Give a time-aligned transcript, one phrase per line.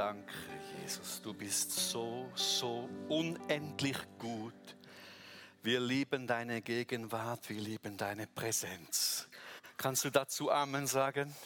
[0.00, 0.32] Danke,
[0.80, 1.20] Jesus.
[1.20, 4.54] Du bist so, so unendlich gut.
[5.62, 9.28] Wir lieben deine Gegenwart, wir lieben deine Präsenz.
[9.76, 11.36] Kannst du dazu Amen sagen?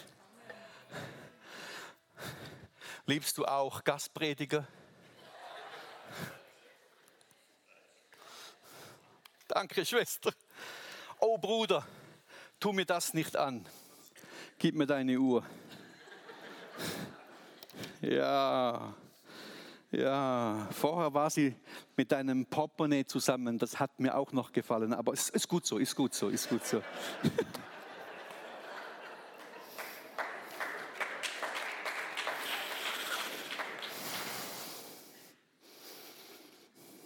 [3.06, 4.64] Liebst du auch Gastprediger?
[9.48, 10.32] Danke, Schwester.
[11.18, 11.84] Oh Bruder,
[12.60, 13.66] tu mir das nicht an.
[14.58, 15.44] Gib mir deine Uhr.
[18.10, 18.94] Ja,
[19.90, 21.54] ja, vorher war sie
[21.96, 23.58] mit deinem Portemonnaie zusammen.
[23.58, 26.50] Das hat mir auch noch gefallen, aber es ist gut so, ist gut so, ist
[26.50, 26.82] gut so.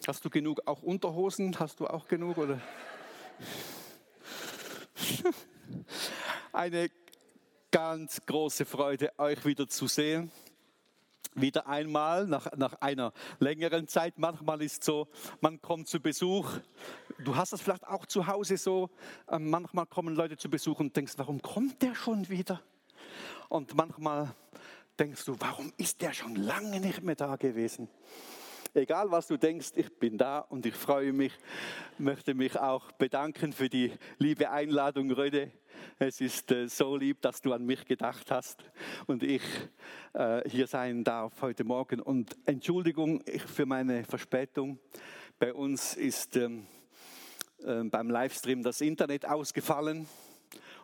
[0.07, 1.57] Hast du genug auch Unterhosen?
[1.61, 2.61] Hast du auch genug oder?
[6.53, 6.91] Eine
[7.71, 10.33] ganz große Freude, euch wieder zu sehen.
[11.41, 14.19] Wieder einmal nach, nach einer längeren Zeit.
[14.19, 15.09] Manchmal ist so,
[15.41, 16.51] man kommt zu Besuch.
[17.25, 18.91] Du hast das vielleicht auch zu Hause so.
[19.31, 22.61] Ähm, manchmal kommen Leute zu Besuch und denkst, warum kommt der schon wieder?
[23.49, 24.35] Und manchmal
[24.99, 27.89] denkst du, warum ist der schon lange nicht mehr da gewesen?
[28.75, 31.33] Egal was du denkst, ich bin da und ich freue mich,
[31.97, 35.51] möchte mich auch bedanken für die liebe Einladung, Röde.
[35.99, 38.63] Es ist äh, so lieb, dass du an mich gedacht hast
[39.07, 39.43] und ich
[40.13, 42.01] äh, hier sein darf heute Morgen.
[42.01, 44.79] Und Entschuldigung für meine Verspätung.
[45.39, 46.67] Bei uns ist ähm,
[47.65, 50.07] äh, beim Livestream das Internet ausgefallen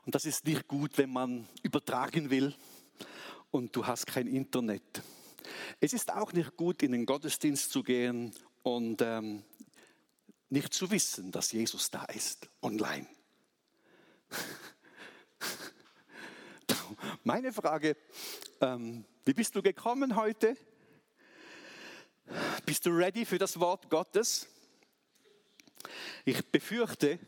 [0.07, 2.55] und das ist nicht gut, wenn man übertragen will
[3.51, 5.03] und du hast kein Internet.
[5.81, 9.45] Es ist auch nicht gut, in den Gottesdienst zu gehen und ähm,
[10.51, 13.07] nicht zu wissen, dass Jesus da ist, online.
[17.25, 17.97] Meine Frage,
[18.61, 20.57] ähm, wie bist du gekommen heute?
[22.65, 24.47] Bist du ready für das Wort Gottes?
[26.25, 27.19] Ich befürchte,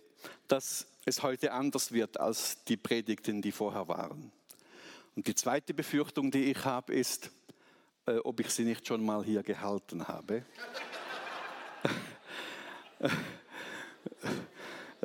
[0.48, 4.32] dass es heute anders wird als die Predigten, die vorher waren.
[5.14, 7.30] Und die zweite Befürchtung, die ich habe, ist,
[8.06, 10.44] äh, ob ich sie nicht schon mal hier gehalten habe.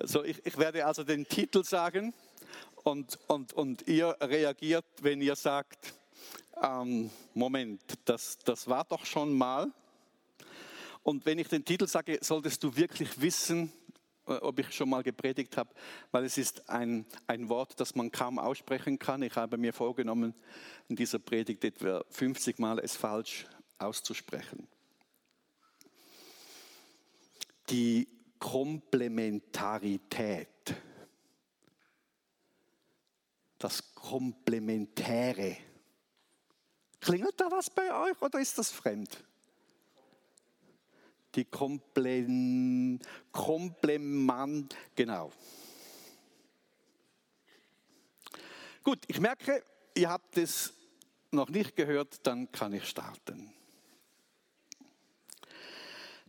[0.04, 2.14] so, ich, ich werde also den Titel sagen
[2.84, 5.94] und, und, und ihr reagiert, wenn ihr sagt,
[6.62, 9.72] ähm, Moment, das, das war doch schon mal.
[11.04, 13.74] Und wenn ich den Titel sage, solltest du wirklich wissen,
[14.40, 15.74] ob ich schon mal gepredigt habe,
[16.12, 19.22] weil es ist ein, ein Wort, das man kaum aussprechen kann.
[19.24, 20.34] Ich habe mir vorgenommen,
[20.88, 23.46] in dieser Predigt etwa 50 Mal es falsch
[23.78, 24.68] auszusprechen.
[27.70, 28.08] Die
[28.40, 30.48] Komplementarität,
[33.58, 35.58] das Komplementäre.
[37.00, 39.24] Klingelt da was bei euch oder ist das fremd?
[41.36, 43.06] Die Komplement,
[44.96, 45.32] genau.
[48.84, 49.64] Gut, ich merke,
[49.96, 50.74] ihr habt es
[51.32, 53.54] noch nicht gehört, dann kann ich starten.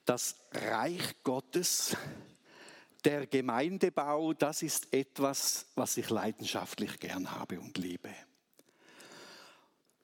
[0.04, 1.96] Das Reich Gottes,
[3.04, 8.14] der Gemeindebau, das ist etwas, was ich leidenschaftlich gern habe und liebe.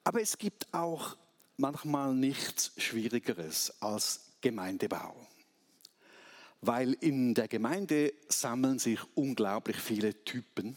[0.05, 1.17] Aber es gibt auch
[1.59, 5.27] manchmal nichts Schwierigeres als Gemeindebau.
[6.61, 10.77] Weil in der Gemeinde sammeln sich unglaublich viele Typen,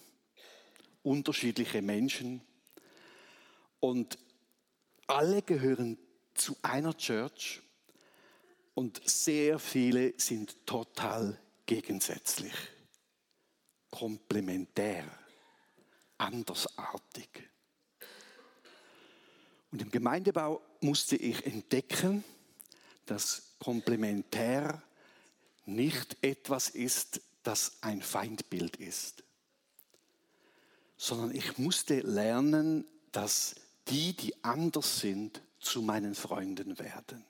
[1.03, 2.41] unterschiedliche Menschen
[3.79, 4.17] und
[5.07, 5.97] alle gehören
[6.33, 7.61] zu einer Church
[8.73, 12.53] und sehr viele sind total gegensätzlich,
[13.89, 15.05] komplementär,
[16.17, 17.49] andersartig.
[19.71, 22.23] Und im Gemeindebau musste ich entdecken,
[23.05, 24.81] dass komplementär
[25.65, 29.23] nicht etwas ist, das ein Feindbild ist,
[30.97, 33.55] sondern ich musste lernen, dass
[33.87, 37.23] die, die anders sind, zu meinen Freunden werden.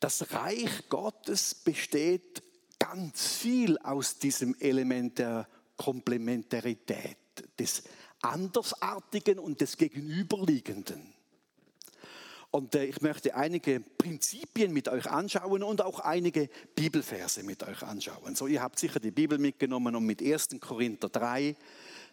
[0.00, 2.42] Das Reich Gottes besteht
[2.80, 7.16] ganz viel aus diesem Element der Komplementarität,
[7.58, 7.84] des
[8.20, 11.14] Andersartigen und des Gegenüberliegenden.
[12.50, 17.82] Und äh, ich möchte einige Prinzipien mit euch anschauen und auch einige Bibelverse mit euch
[17.82, 18.34] anschauen.
[18.34, 20.48] So, ihr habt sicher die Bibel mitgenommen und mit 1.
[20.60, 21.54] Korinther 3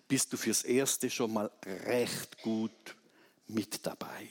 [0.08, 2.96] bist du fürs Erste schon mal recht gut
[3.48, 4.30] mit dabei.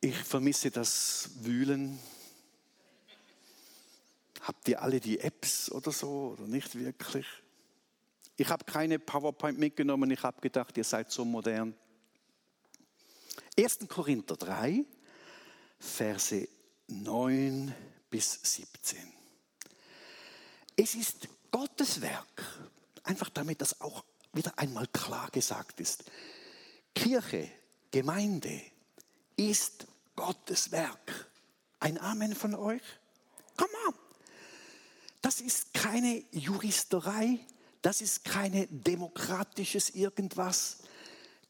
[0.00, 1.98] Ich vermisse das Wühlen.
[4.42, 7.26] Habt ihr alle die Apps oder so oder nicht wirklich?
[8.36, 11.74] Ich habe keine PowerPoint mitgenommen, ich habe gedacht, ihr seid so modern.
[13.58, 13.88] 1.
[13.88, 14.84] Korinther 3,
[15.78, 16.48] Verse
[16.88, 17.74] 9
[18.10, 18.98] bis 17.
[20.76, 22.70] Es ist Gottes Werk,
[23.02, 26.04] einfach damit das auch wieder einmal klar gesagt ist.
[26.94, 27.50] Kirche,
[27.90, 28.60] Gemeinde
[29.36, 31.30] ist Gottes Werk.
[31.80, 32.82] Ein Amen von euch?
[33.56, 33.94] Come on.
[35.22, 37.40] Das ist keine Juristerei,
[37.82, 40.78] das ist keine demokratisches irgendwas.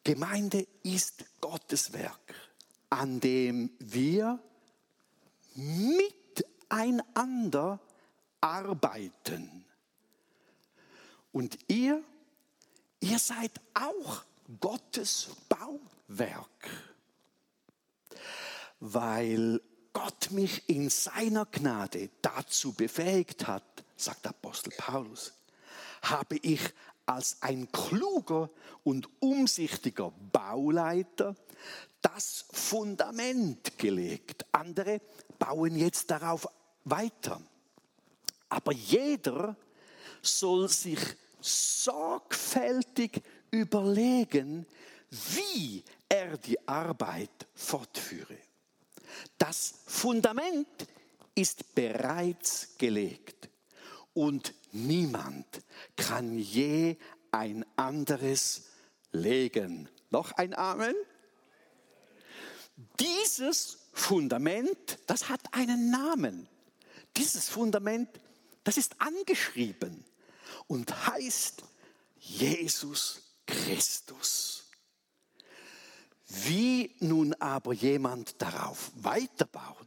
[0.08, 2.34] Gemeinde ist Gottes Werk,
[2.88, 4.43] an dem wir
[5.55, 7.78] miteinander
[8.40, 9.66] arbeiten.
[11.31, 12.02] Und ihr,
[13.00, 14.25] ihr seid auch
[14.58, 16.70] Gottes Bauwerk,
[18.81, 19.60] weil
[19.93, 25.34] Gott mich in seiner Gnade dazu befähigt hat, sagt Apostel Paulus,
[26.00, 26.62] habe ich
[27.08, 28.50] als ein kluger
[28.84, 31.34] und umsichtiger Bauleiter
[32.02, 34.44] das Fundament gelegt.
[34.52, 35.00] Andere
[35.38, 36.46] bauen jetzt darauf
[36.84, 37.40] weiter.
[38.50, 39.56] Aber jeder
[40.20, 41.00] soll sich
[41.40, 44.66] sorgfältig überlegen,
[45.10, 48.37] wie er die Arbeit fortführe.
[49.38, 50.87] Das Fundament
[51.34, 53.47] ist bereits gelegt
[54.19, 55.47] und niemand
[55.94, 56.97] kann je
[57.31, 58.65] ein anderes
[59.12, 59.88] legen.
[60.11, 60.97] Noch ein Amen?
[62.99, 66.49] Dieses Fundament, das hat einen Namen.
[67.17, 68.09] Dieses Fundament,
[68.65, 70.05] das ist angeschrieben
[70.67, 71.62] und heißt
[72.19, 74.65] Jesus Christus.
[76.26, 79.87] Wie nun aber jemand darauf weiterbaut,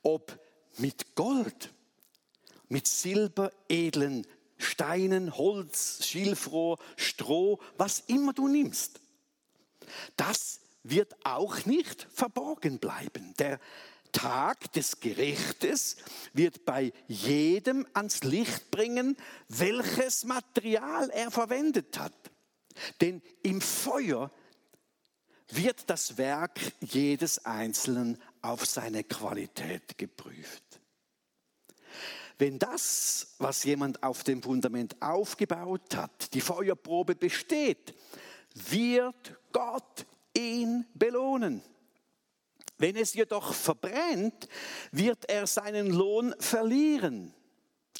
[0.00, 0.40] ob
[0.78, 1.74] mit Gold,
[2.68, 4.26] mit Silber, edlen
[4.58, 9.00] Steinen, Holz, Schilfrohr, Stroh, was immer du nimmst,
[10.16, 13.34] das wird auch nicht verborgen bleiben.
[13.38, 13.60] Der
[14.12, 15.96] Tag des Gerichtes
[16.32, 19.16] wird bei jedem ans Licht bringen,
[19.48, 22.14] welches Material er verwendet hat.
[23.00, 24.30] Denn im Feuer
[25.50, 30.77] wird das Werk jedes Einzelnen auf seine Qualität geprüft.
[32.38, 37.94] Wenn das, was jemand auf dem Fundament aufgebaut hat, die Feuerprobe besteht,
[38.54, 40.06] wird Gott
[40.36, 41.62] ihn belohnen.
[42.78, 44.48] Wenn es jedoch verbrennt,
[44.92, 47.34] wird er seinen Lohn verlieren.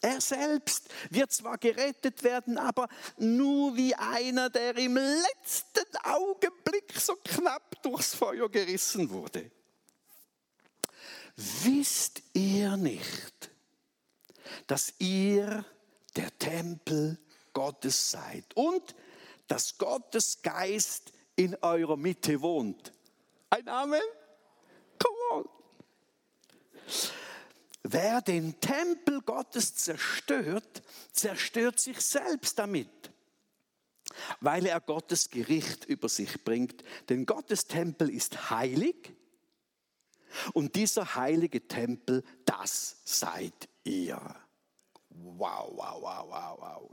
[0.00, 7.16] Er selbst wird zwar gerettet werden, aber nur wie einer, der im letzten Augenblick so
[7.24, 9.50] knapp durchs Feuer gerissen wurde.
[11.34, 13.50] Wisst ihr nicht,
[14.66, 15.64] dass ihr
[16.16, 17.18] der Tempel
[17.52, 18.94] Gottes seid und
[19.46, 22.92] dass Gottes Geist in eurer Mitte wohnt?
[23.50, 24.00] Ein Amen?
[24.98, 25.48] Come on.
[27.82, 33.10] Wer den Tempel Gottes zerstört, zerstört sich selbst damit,
[34.40, 36.84] weil er Gottes Gericht über sich bringt.
[37.08, 39.14] Denn Gottes Tempel ist heilig
[40.52, 44.20] und dieser heilige Tempel, das seid ihr.
[45.10, 46.90] Wow, wow, wow, wow, wow.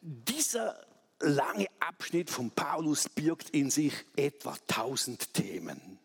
[0.00, 0.86] Dieser
[1.20, 5.98] lange Abschnitt von Paulus birgt in sich etwa tausend Themen.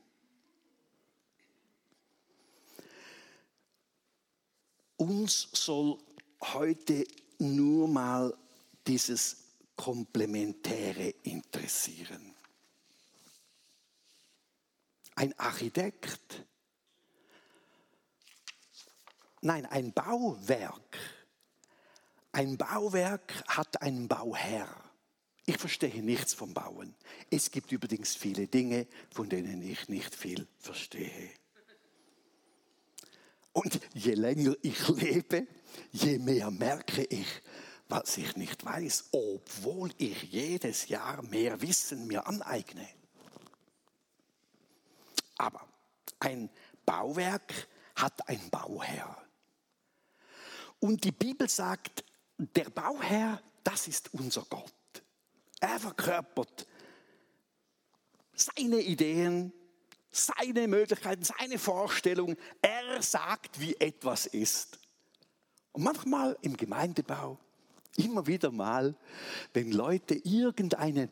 [4.98, 5.98] Uns soll
[6.42, 7.06] heute
[7.40, 8.34] nur mal
[8.88, 9.38] dieses
[9.76, 12.34] Komplementäre interessieren.
[15.16, 16.46] Ein Architekt,
[19.44, 20.98] nein, ein Bauwerk.
[22.32, 24.68] Ein Bauwerk hat einen Bauherr.
[25.46, 26.96] Ich verstehe nichts vom Bauen.
[27.30, 31.30] Es gibt übrigens viele Dinge, von denen ich nicht viel verstehe.
[33.52, 35.46] Und je länger ich lebe,
[35.92, 37.28] je mehr merke ich,
[37.88, 42.88] was ich nicht weiß, obwohl ich jedes Jahr mehr Wissen mir aneigne.
[45.38, 45.68] Aber
[46.20, 46.50] ein
[46.86, 49.24] Bauwerk hat ein Bauherr.
[50.84, 52.04] Und die Bibel sagt,
[52.38, 54.74] der Bauherr, das ist unser Gott.
[55.62, 56.68] Er verkörpert
[58.34, 59.54] seine Ideen,
[60.12, 62.36] seine Möglichkeiten, seine Vorstellungen.
[62.62, 64.78] Er sagt, wie etwas ist.
[65.72, 67.40] Und manchmal im Gemeindebau,
[67.96, 68.94] immer wieder mal,
[69.54, 71.08] wenn Leute irgendeine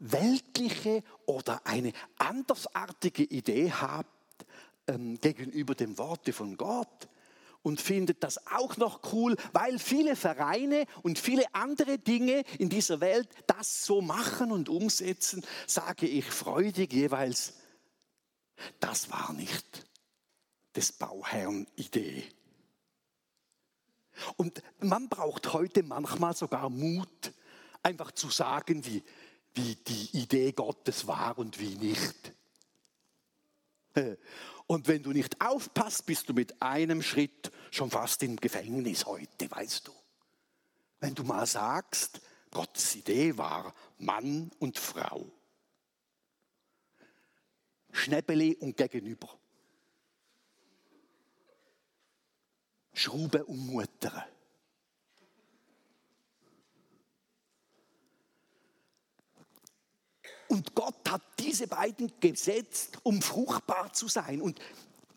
[0.00, 4.08] weltliche oder eine andersartige Idee haben
[4.88, 7.06] ähm, gegenüber dem Worte von Gott
[7.66, 13.00] und findet das auch noch cool, weil viele Vereine und viele andere Dinge in dieser
[13.00, 17.54] Welt das so machen und umsetzen, sage ich freudig jeweils,
[18.78, 19.84] das war nicht
[20.76, 22.22] des Bauherrn Idee.
[24.36, 27.32] Und man braucht heute manchmal sogar Mut,
[27.82, 29.02] einfach zu sagen, wie,
[29.54, 32.32] wie die Idee Gottes war und wie nicht.
[34.66, 39.50] Und wenn du nicht aufpasst, bist du mit einem Schritt schon fast im Gefängnis heute,
[39.50, 39.92] weißt du.
[40.98, 42.20] Wenn du mal sagst,
[42.50, 45.30] Gottes Idee war Mann und Frau.
[47.92, 49.28] Schnäppeli und gegenüber.
[52.92, 54.26] Schrauben und Mutter.
[60.56, 64.40] Und Gott hat diese beiden gesetzt, um fruchtbar zu sein.
[64.40, 64.58] Und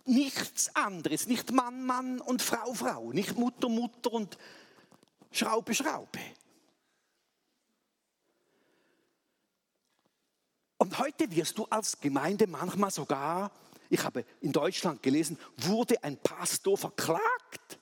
[0.03, 4.37] nichts anderes, nicht Mann, Mann und Frau, Frau, nicht Mutter, Mutter und
[5.31, 6.19] Schraube, Schraube.
[10.77, 13.49] Und heute wirst du als Gemeinde manchmal sogar,
[13.89, 17.79] ich habe in Deutschland gelesen, wurde ein Pastor verklagt,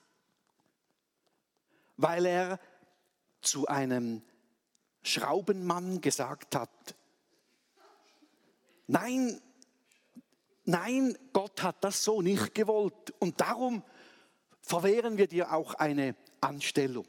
[1.96, 2.60] weil er
[3.42, 4.22] zu einem
[5.02, 6.97] Schraubenmann gesagt hat,
[8.88, 9.42] Nein,
[10.64, 13.14] nein, Gott hat das so nicht gewollt.
[13.20, 13.84] Und darum
[14.62, 17.06] verwehren wir dir auch eine Anstellung.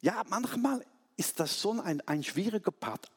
[0.00, 0.84] Ja, manchmal
[1.16, 3.10] ist das so ein, ein schwieriger Part.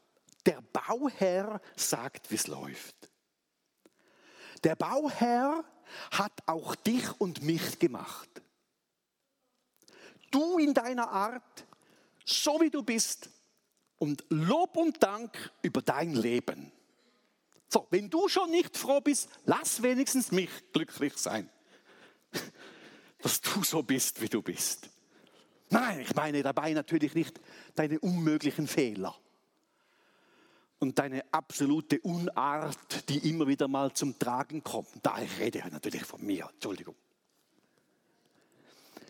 [0.46, 3.10] Der Bauherr sagt, wie es läuft.
[4.64, 5.64] Der Bauherr
[6.12, 8.30] hat auch dich und mich gemacht.
[10.30, 11.66] Du in deiner Art,
[12.26, 13.30] so wie du bist,
[14.06, 16.72] und Lob und Dank über dein Leben.
[17.68, 21.50] So, wenn du schon nicht froh bist, lass wenigstens mich glücklich sein,
[23.24, 24.90] dass du so bist, wie du bist.
[25.72, 27.42] Nein, ich meine dabei natürlich nicht
[27.74, 29.16] deine unmöglichen Fehler
[30.78, 34.90] und deine absolute Unart, die immer wieder mal zum Tragen kommt.
[35.02, 36.96] Da ich rede natürlich von mir, Entschuldigung.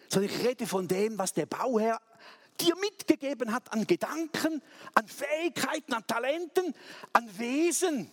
[0.07, 1.99] Sondern ich rede von dem, was der Bauherr
[2.59, 4.61] dir mitgegeben hat an Gedanken,
[4.93, 6.73] an Fähigkeiten, an Talenten,
[7.13, 8.11] an Wesen.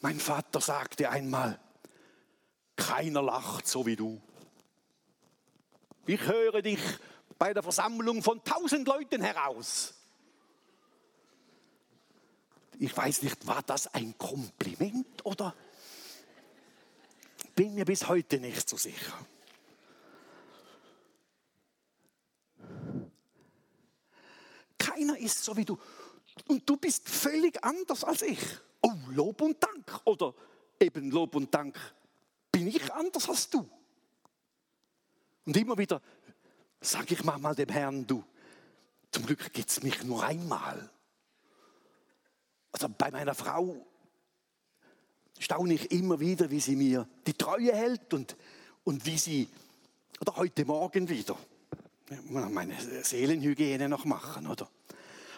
[0.00, 1.58] Mein Vater sagte einmal,
[2.76, 4.20] keiner lacht so wie du.
[6.06, 6.80] Ich höre dich
[7.38, 9.94] bei der Versammlung von tausend Leuten heraus.
[12.78, 15.54] Ich weiß nicht, war das ein Kompliment oder
[17.54, 19.14] bin mir bis heute nicht so sicher.
[24.96, 25.78] Keiner ist so wie du.
[26.48, 28.40] Und du bist völlig anders als ich.
[28.80, 30.00] Oh, Lob und Dank.
[30.04, 30.34] Oder
[30.80, 31.78] eben Lob und Dank.
[32.50, 33.68] Bin ich anders als du?
[35.44, 36.00] Und immer wieder
[36.80, 38.24] sage ich manchmal dem Herrn, du,
[39.10, 40.90] zum Glück gibt es mich nur einmal.
[42.72, 43.86] Also bei meiner Frau
[45.38, 48.36] staune ich immer wieder, wie sie mir die Treue hält und,
[48.84, 49.48] und wie sie,
[50.20, 51.36] oder heute Morgen wieder,
[52.30, 54.68] meine Seelenhygiene noch machen, oder?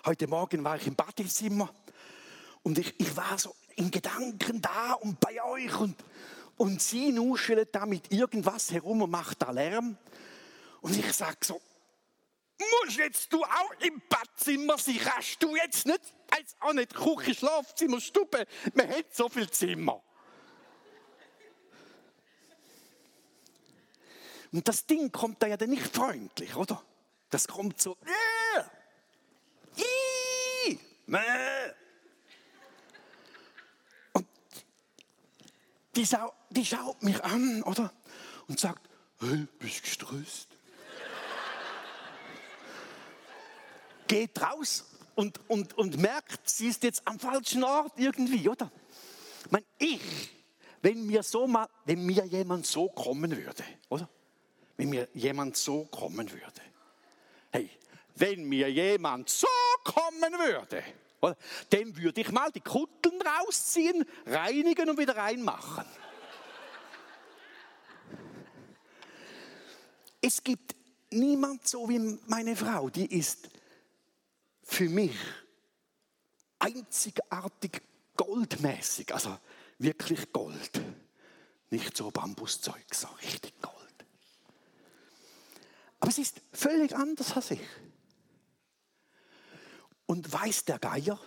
[0.08, 1.68] Heute Morgen war ich im Badezimmer
[2.62, 5.96] und ich, ich war so in Gedanken da und bei euch und,
[6.56, 9.98] und sie nuschelt da mit irgendwas herum und macht da Lärm.
[10.80, 11.60] Und ich sag so,
[12.58, 14.98] musst jetzt du auch im Badzimmer sein?
[14.98, 16.00] Kannst du jetzt nicht,
[16.30, 20.02] als auch nicht Küche, Schlafzimmer, Stube, man hat so viel Zimmer.
[24.52, 26.82] Und das Ding kommt da ja dann nicht freundlich, oder?
[27.28, 28.37] Das kommt so, äh,
[34.12, 34.26] Und
[35.96, 37.92] die, Sau, die schaut mich an, oder?
[38.46, 38.88] Und sagt,
[39.20, 40.48] hey, bist gestresst?
[44.06, 44.84] Geht raus
[45.14, 48.70] und, und, und merkt, sie ist jetzt am falschen Ort irgendwie, oder?
[49.44, 50.00] Ich, meine, ich
[50.80, 54.08] wenn mir, so mal, wenn mir jemand so kommen würde, oder?
[54.78, 56.62] wenn mir jemand so kommen würde.
[57.50, 57.68] Hey,
[58.14, 59.46] wenn mir jemand so
[59.88, 60.82] kommen würde,
[61.72, 65.86] dem würde ich mal die Kutteln rausziehen, reinigen und wieder reinmachen.
[70.20, 70.74] Es gibt
[71.10, 73.48] niemand so wie meine Frau, die ist
[74.62, 75.16] für mich
[76.58, 77.82] einzigartig
[78.16, 79.38] goldmäßig, also
[79.78, 80.82] wirklich Gold.
[81.70, 83.74] Nicht so Bambuszeug, so richtig Gold.
[86.00, 87.60] Aber es ist völlig anders als ich.
[90.08, 91.20] Und weiß der Geier,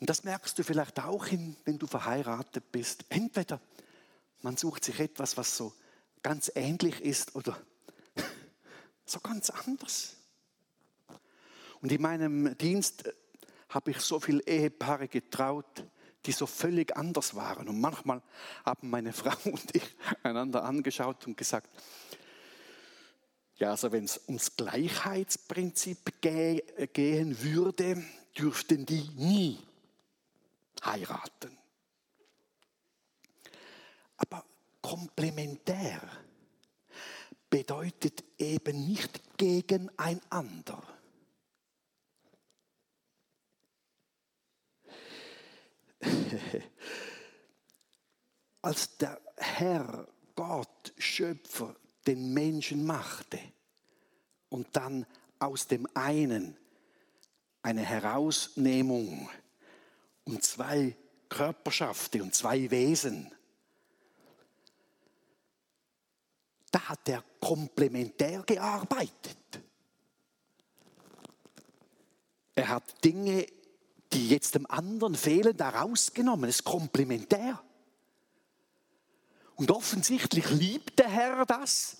[0.00, 1.26] Und das merkst du vielleicht auch,
[1.64, 3.04] wenn du verheiratet bist.
[3.10, 3.60] Entweder
[4.42, 5.72] man sucht sich etwas, was so
[6.22, 7.60] ganz ähnlich ist oder
[9.04, 10.16] so ganz anders.
[11.82, 13.04] Und in meinem Dienst
[13.68, 15.84] habe ich so viele Ehepaare getraut,
[16.24, 17.68] die so völlig anders waren.
[17.68, 18.22] Und manchmal
[18.64, 21.70] haben meine Frau und ich einander angeschaut und gesagt,
[23.56, 28.04] ja, also wenn es ums Gleichheitsprinzip gehen würde,
[28.36, 29.58] dürften die nie
[30.84, 31.56] heiraten.
[34.18, 34.44] Aber
[34.82, 36.02] komplementär
[37.48, 40.82] bedeutet eben nicht gegeneinander.
[48.62, 51.74] Als der Herr, Gott, Schöpfer,
[52.06, 53.38] den Menschen machte
[54.48, 55.06] und dann
[55.38, 56.56] aus dem einen
[57.62, 59.28] eine Herausnehmung
[60.24, 60.96] und zwei
[61.28, 63.30] Körperschaften und zwei Wesen,
[66.70, 69.36] da hat er komplementär gearbeitet.
[72.54, 73.46] Er hat Dinge,
[74.12, 76.48] die jetzt dem anderen fehlen, da rausgenommen.
[76.48, 77.62] Es ist komplementär.
[79.56, 81.96] Und offensichtlich liebt der Herr das,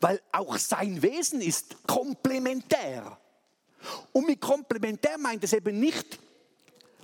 [0.00, 3.18] weil auch sein Wesen ist komplementär.
[4.12, 6.18] Und mit komplementär meint es eben nicht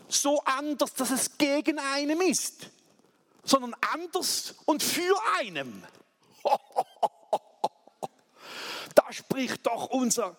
[0.08, 2.70] so anders, dass es gegen einem ist,
[3.44, 5.82] sondern anders und für einem.
[8.94, 10.36] Da spricht doch unser,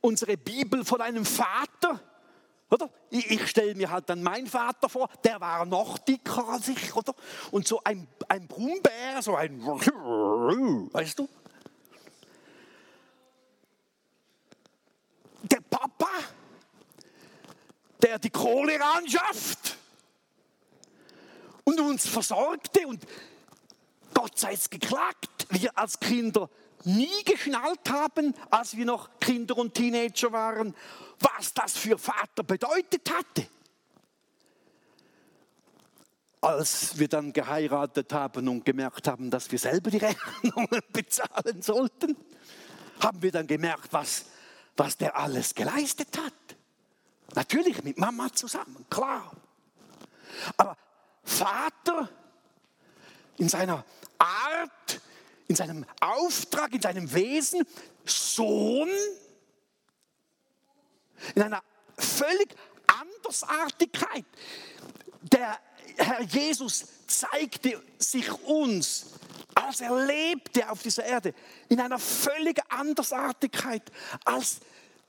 [0.00, 2.00] unsere Bibel von einem Vater.
[2.70, 2.90] Oder?
[3.10, 6.94] Ich, ich stelle mir halt dann meinen Vater vor, der war noch dicker als ich,
[6.96, 7.14] oder?
[7.50, 11.28] Und so ein, ein Brummbär, so ein, weißt du?
[15.42, 16.08] Der Papa,
[18.02, 19.76] der die Kohle anschafft
[21.64, 23.04] und uns versorgte und
[24.14, 26.48] Gott sei es geklagt, wir als Kinder
[26.84, 30.74] nie geschnallt haben, als wir noch Kinder und Teenager waren,
[31.24, 33.46] was das für Vater bedeutet hatte.
[36.40, 42.16] Als wir dann geheiratet haben und gemerkt haben, dass wir selber die Rechnungen bezahlen sollten,
[43.00, 44.26] haben wir dann gemerkt, was,
[44.76, 46.34] was der alles geleistet hat.
[47.34, 49.32] Natürlich mit Mama zusammen, klar.
[50.56, 50.76] Aber
[51.22, 52.10] Vater
[53.38, 53.84] in seiner
[54.18, 55.00] Art,
[55.48, 57.64] in seinem Auftrag, in seinem Wesen,
[58.04, 58.88] Sohn,
[61.34, 61.62] in einer
[61.96, 62.54] völlig
[62.86, 64.24] Andersartigkeit.
[65.22, 65.58] Der
[65.96, 69.06] Herr Jesus zeigte sich uns,
[69.54, 71.34] als er lebte auf dieser Erde,
[71.68, 73.82] in einer völlig Andersartigkeit
[74.24, 74.60] als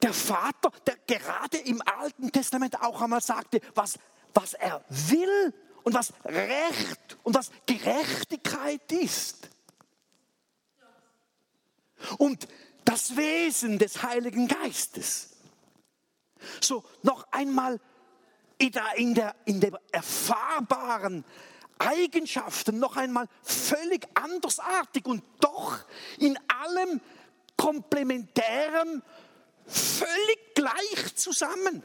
[0.01, 3.97] der Vater, der gerade im Alten Testament auch einmal sagte, was,
[4.33, 9.49] was er will und was Recht und was Gerechtigkeit ist.
[12.17, 12.47] Und
[12.83, 15.34] das Wesen des Heiligen Geistes.
[16.61, 17.79] So noch einmal
[18.57, 21.25] in der, in der, in der erfahrbaren
[21.77, 25.79] Eigenschaften noch einmal völlig andersartig und doch
[26.19, 27.01] in allem
[27.57, 29.01] komplementärem
[29.65, 31.83] völlig gleich zusammen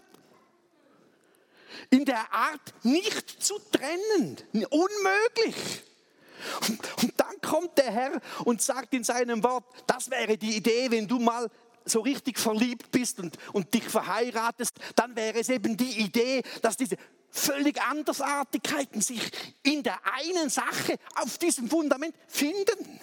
[1.90, 4.36] in der Art nicht zu trennen.
[4.70, 5.84] Unmöglich.
[6.68, 6.80] Und,
[7.16, 11.18] dann kommt der Herr und sagt in seinem Wort, das wäre die Idee, wenn du
[11.18, 11.50] mal
[11.84, 16.76] so richtig verliebt bist und, und dich verheiratest, dann wäre es eben die Idee, dass
[16.76, 16.96] diese
[17.30, 19.30] völlig Andersartigkeiten sich
[19.62, 23.00] in der einen Sache auf diesem Fundament finden.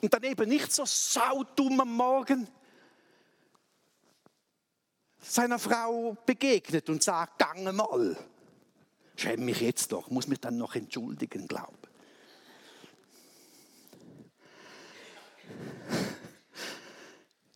[0.00, 2.48] Und dann eben nicht so saudumm am Morgen
[5.20, 8.16] seiner Frau begegnet und sagt, gange mal.
[9.16, 11.87] Schäme mich jetzt doch, muss mich dann noch entschuldigen, glaube.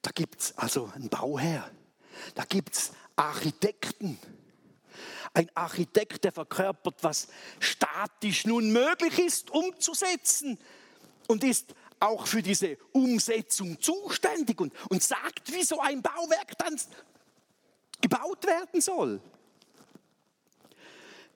[0.03, 1.71] Da gibt es also einen Bauherr,
[2.35, 4.19] da gibt es Architekten.
[5.35, 10.59] Ein Architekt, der verkörpert, was statisch nun möglich ist, umzusetzen
[11.27, 16.79] und ist auch für diese Umsetzung zuständig und, und sagt, wie so ein Bauwerk dann
[18.01, 19.21] gebaut werden soll.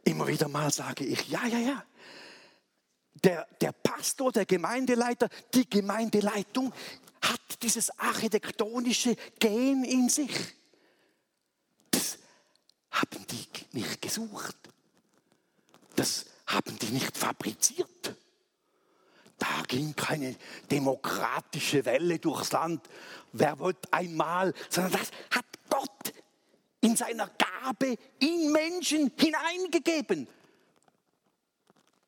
[0.04, 1.84] Immer wieder mal sage ich, ja, ja, ja.
[3.26, 6.72] Der, der Pastor, der Gemeindeleiter, die Gemeindeleitung
[7.22, 10.30] hat dieses architektonische Gen in sich.
[11.90, 12.18] Das
[12.92, 14.56] haben die nicht gesucht.
[15.96, 18.14] Das haben die nicht fabriziert.
[19.38, 20.36] Da ging keine
[20.70, 22.88] demokratische Welle durchs Land.
[23.32, 26.14] Wer wollte einmal, sondern das hat Gott
[26.80, 30.28] in seiner Gabe in Menschen hineingegeben.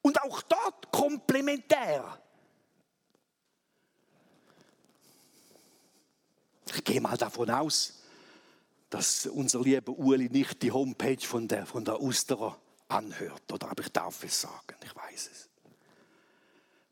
[0.08, 2.18] Und auch dort komplementär.
[6.74, 8.00] Ich gehe mal davon aus,
[8.88, 13.52] dass unser lieber Uli nicht die Homepage von der, von der Usterer anhört.
[13.52, 15.50] Oder aber ich darf es sagen, ich weiß es.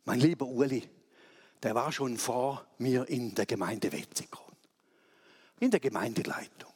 [0.05, 0.87] Mein lieber Uli,
[1.63, 4.55] der war schon vor mir in der Gemeinde Wetzikon,
[5.59, 6.75] in der Gemeindeleitung.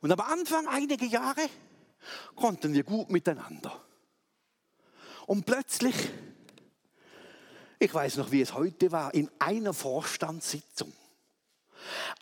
[0.00, 1.46] Und am Anfang, einige Jahre,
[2.36, 3.84] konnten wir gut miteinander.
[5.32, 5.94] Und plötzlich,
[7.78, 10.92] ich weiß noch, wie es heute war, in einer Vorstandssitzung,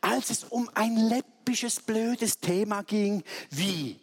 [0.01, 3.99] als es um ein läppisches, blödes Thema ging, wie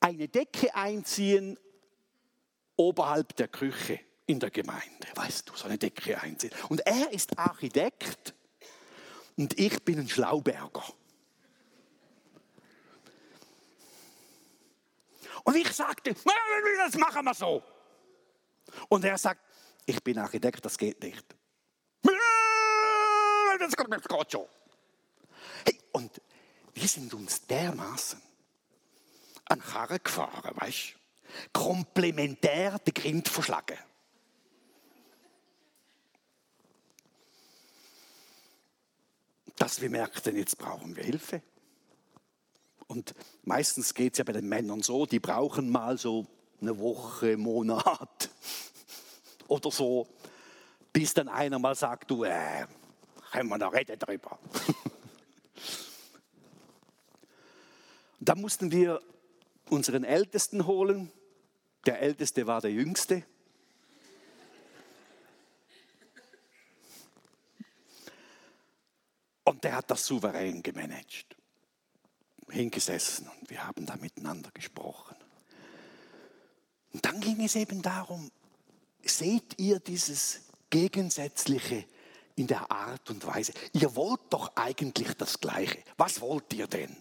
[0.00, 1.56] eine Decke einziehen
[2.74, 5.06] oberhalb der Küche in der Gemeinde.
[5.14, 6.50] Weißt du, so eine Decke einziehen.
[6.68, 8.34] Und er ist Architekt
[9.36, 10.82] und ich bin ein Schlauberger.
[15.44, 16.16] Und ich sagte,
[16.84, 17.62] das machen wir so.
[18.88, 19.40] Und er sagt,
[19.86, 21.24] ich bin Architekt, das geht nicht.
[23.58, 24.46] Das geht schon.
[25.64, 26.20] Hey, und
[26.74, 28.20] wir sind uns dermaßen
[29.46, 30.98] an Karren gefahren, weißt du?
[31.52, 33.78] Komplementär den Kind verschlagen.
[39.56, 41.42] Dass wir merkten, jetzt brauchen wir Hilfe.
[42.86, 46.26] Und meistens geht es ja bei den Männern so, die brauchen mal so
[46.64, 48.30] eine Woche, Monat
[49.48, 50.08] oder so,
[50.92, 52.66] bis dann einer mal sagt, du, äh,
[53.32, 54.38] können wir da reden drüber.
[58.20, 59.02] da mussten wir
[59.68, 61.12] unseren Ältesten holen.
[61.84, 63.24] Der Älteste war der Jüngste.
[69.44, 71.36] Und der hat das souverän gemanagt.
[72.48, 75.16] Hingesessen und wir haben da miteinander gesprochen.
[76.94, 78.30] Und dann ging es eben darum,
[79.02, 81.84] seht ihr dieses Gegensätzliche
[82.36, 83.52] in der Art und Weise?
[83.72, 85.78] Ihr wollt doch eigentlich das Gleiche.
[85.96, 86.96] Was wollt ihr denn?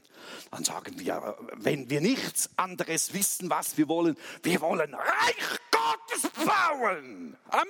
[0.49, 6.32] Dann sagen wir, wenn wir nichts anderes wissen, was wir wollen, wir wollen Reich Gottes
[6.43, 7.38] bauen.
[7.49, 7.67] Amen.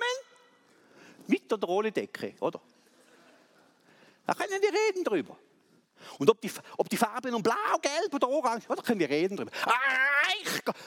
[1.26, 2.60] Mit oder ohne Decke, oder?
[4.26, 5.36] Da können wir reden drüber.
[6.18, 9.36] Und ob die, ob die Farbe nun blau, gelb oder orange, da können wir reden
[9.36, 9.52] drüber.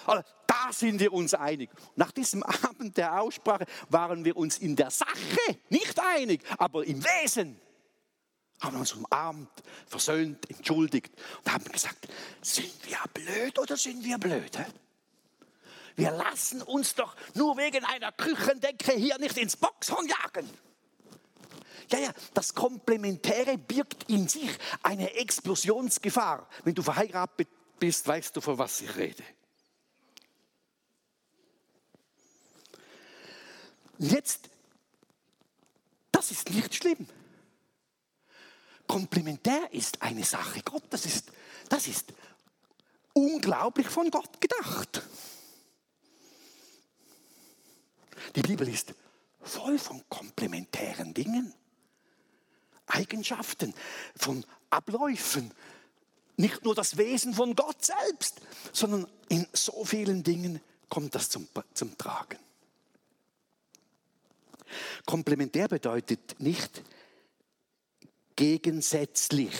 [0.05, 1.69] Also, da sind wir uns einig.
[1.95, 7.03] Nach diesem Abend der Aussprache waren wir uns in der Sache nicht einig, aber im
[7.03, 7.59] Wesen
[8.59, 9.51] haben uns umarmt,
[9.85, 11.11] versöhnt, entschuldigt
[11.43, 12.07] und haben gesagt,
[12.41, 14.57] sind wir blöd oder sind wir blöd?
[15.95, 20.49] Wir lassen uns doch nur wegen einer Küchendecke hier nicht ins Boxhorn jagen.
[21.89, 24.49] Ja, ja, das Komplementäre birgt in sich
[24.83, 26.47] eine Explosionsgefahr.
[26.63, 27.47] Wenn du verheiratet
[27.79, 29.23] bist, weißt du, von was ich rede.
[33.99, 34.49] Jetzt,
[36.11, 37.07] das ist nicht schlimm.
[38.85, 40.89] Komplementär ist eine Sache Gottes.
[40.89, 41.31] Das ist,
[41.69, 42.13] das ist
[43.13, 45.01] unglaublich von Gott gedacht.
[48.35, 48.93] Die Bibel ist
[49.41, 51.53] voll von komplementären Dingen,
[52.97, 53.73] Eigenschaften,
[54.15, 55.53] von Abläufen.
[56.35, 61.47] Nicht nur das Wesen von Gott selbst, sondern in so vielen Dingen kommt das zum,
[61.73, 62.37] zum Tragen.
[65.05, 66.83] Komplementär bedeutet nicht
[68.35, 69.53] gegensätzlich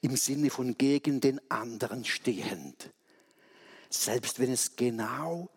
[0.00, 2.90] im Sinne von gegen den anderen stehend.
[3.90, 5.50] Selbst wenn es genau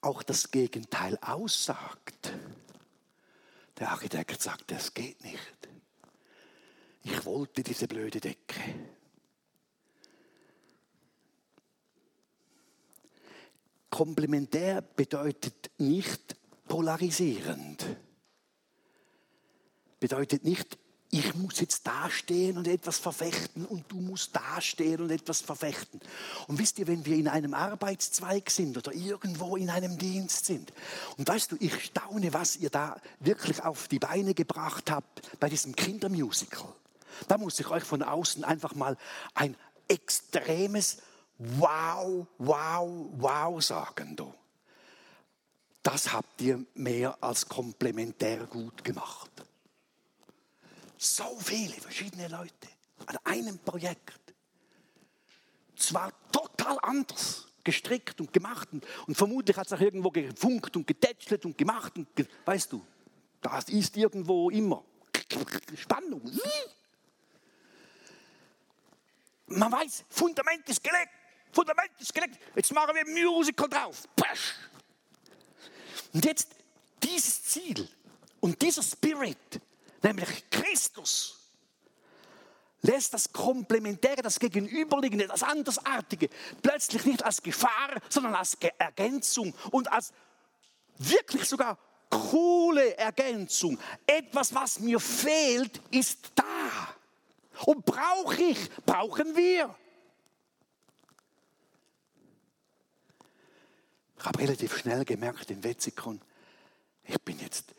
[0.00, 2.32] auch das Gegenteil aussagt.
[3.78, 5.68] Der Architekt sagt, das geht nicht.
[7.02, 8.60] Ich wollte diese blöde Decke.
[13.90, 16.36] Komplementär bedeutet nicht
[16.66, 17.84] polarisierend.
[19.98, 20.78] Bedeutet nicht,
[21.12, 26.00] ich muss jetzt dastehen und etwas verfechten und du musst dastehen und etwas verfechten.
[26.46, 30.72] Und wisst ihr, wenn wir in einem Arbeitszweig sind oder irgendwo in einem Dienst sind,
[31.16, 35.48] und weißt du, ich staune, was ihr da wirklich auf die Beine gebracht habt bei
[35.48, 36.72] diesem Kindermusical.
[37.28, 38.96] Da muss ich euch von außen einfach mal
[39.34, 39.56] ein
[39.88, 40.98] extremes
[41.42, 44.14] Wow, wow, wow sagen.
[44.14, 44.34] Du.
[45.82, 49.30] Das habt ihr mehr als komplementär gut gemacht.
[50.98, 52.68] So viele verschiedene Leute
[53.06, 54.34] an einem Projekt.
[55.76, 60.86] Zwar total anders gestrickt und gemacht und, und vermutlich hat es auch irgendwo gefunkt und
[60.86, 62.84] getätschelt und gemacht und ge weißt du,
[63.40, 64.84] das ist irgendwo immer
[65.76, 66.22] Spannung.
[69.50, 71.10] Man weiß, Fundament ist gelegt.
[71.52, 72.38] Fundament ist gelegt.
[72.54, 74.08] Jetzt machen wir Musical drauf.
[74.16, 74.54] Pasch.
[76.12, 76.48] Und jetzt
[77.02, 77.88] dieses Ziel
[78.40, 79.60] und dieser Spirit,
[80.02, 81.36] nämlich Christus,
[82.82, 86.28] lässt das Komplementäre, das Gegenüberliegende, das Andersartige
[86.62, 90.12] plötzlich nicht als Gefahr, sondern als Ergänzung und als
[90.98, 93.78] wirklich sogar coole Ergänzung.
[94.06, 96.44] Etwas, was mir fehlt, ist da.
[97.66, 99.74] Und brauche ich, brauchen wir.
[104.18, 106.20] Ich habe relativ schnell gemerkt in Wetzikon,
[107.04, 107.74] ich bin jetzt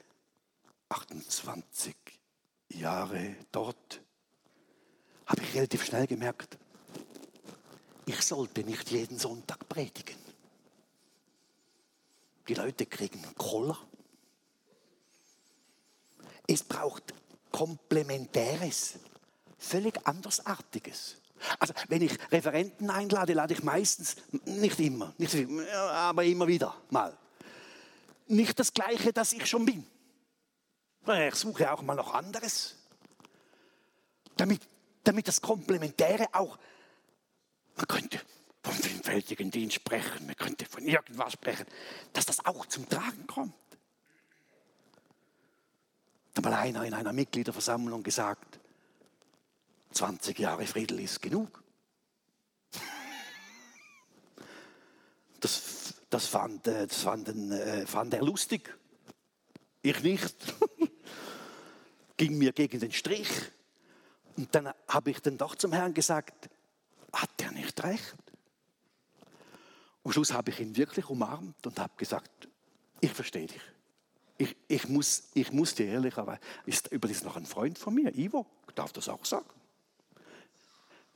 [0.89, 1.95] 28
[2.69, 4.01] Jahre dort,
[5.27, 6.57] habe ich relativ schnell gemerkt,
[8.07, 10.17] ich sollte nicht jeden Sonntag predigen.
[12.47, 13.77] Die Leute kriegen Koller.
[16.47, 17.13] Es braucht
[17.51, 18.95] Komplementäres,
[19.61, 21.17] völlig andersartiges.
[21.59, 26.75] Also wenn ich Referenten einlade, lade ich meistens, nicht immer, nicht viel, aber immer wieder
[26.89, 27.15] mal,
[28.27, 29.85] nicht das Gleiche, das ich schon bin.
[31.27, 32.75] Ich suche auch mal noch anderes,
[34.37, 34.61] damit,
[35.03, 36.57] damit das Komplementäre auch,
[37.75, 38.19] man könnte
[38.63, 41.65] vom vielfältigen Dienst sprechen, man könnte von irgendwas sprechen,
[42.13, 43.53] dass das auch zum Tragen kommt.
[46.33, 48.60] Da hat mal einer in einer Mitgliederversammlung gesagt,
[49.91, 51.63] 20 Jahre Friedel ist genug.
[55.39, 58.77] Das, das, fand, äh, das fand, äh, fand er lustig.
[59.81, 60.35] Ich nicht.
[62.17, 63.29] Ging mir gegen den Strich.
[64.37, 66.49] Und dann habe ich dann doch zum Herrn gesagt,
[67.11, 68.15] hat er nicht recht?
[70.03, 72.47] Am Schluss habe ich ihn wirklich umarmt und habe gesagt,
[73.01, 73.61] ich verstehe dich.
[74.37, 78.15] Ich, ich, muss, ich muss dir ehrlich, aber ist übrigens noch ein Freund von mir,
[78.15, 79.49] Ivo, darf das auch sagen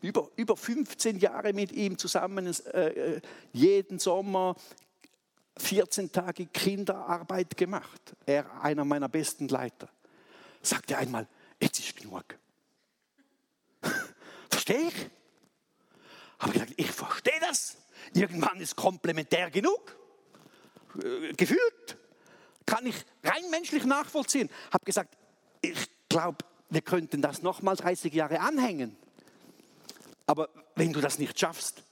[0.06, 3.22] über, über 15 Jahre mit ihm zusammen, äh, äh
[3.54, 4.56] jeden Sommer
[5.58, 8.16] 14 Tage Kinderarbeit gemacht.
[8.26, 9.90] Er, einer meiner besten Leiter,
[10.62, 11.28] sagte einmal,
[11.62, 12.24] jetzt ist genug.
[14.50, 15.10] Verstehe ich?
[16.40, 17.78] Habe gesagt, ich verstehe das.
[18.14, 19.96] Irgendwann ist komplementär genug.
[21.02, 21.98] Äh, gefühlt.
[22.66, 24.50] Kann ich rein menschlich nachvollziehen.
[24.72, 25.16] Habe gesagt,
[25.62, 26.40] ich glaube,
[26.70, 28.98] wir könnten das nochmal 30 Jahre anhängen.
[30.26, 31.84] Aber wenn du das nicht schaffst,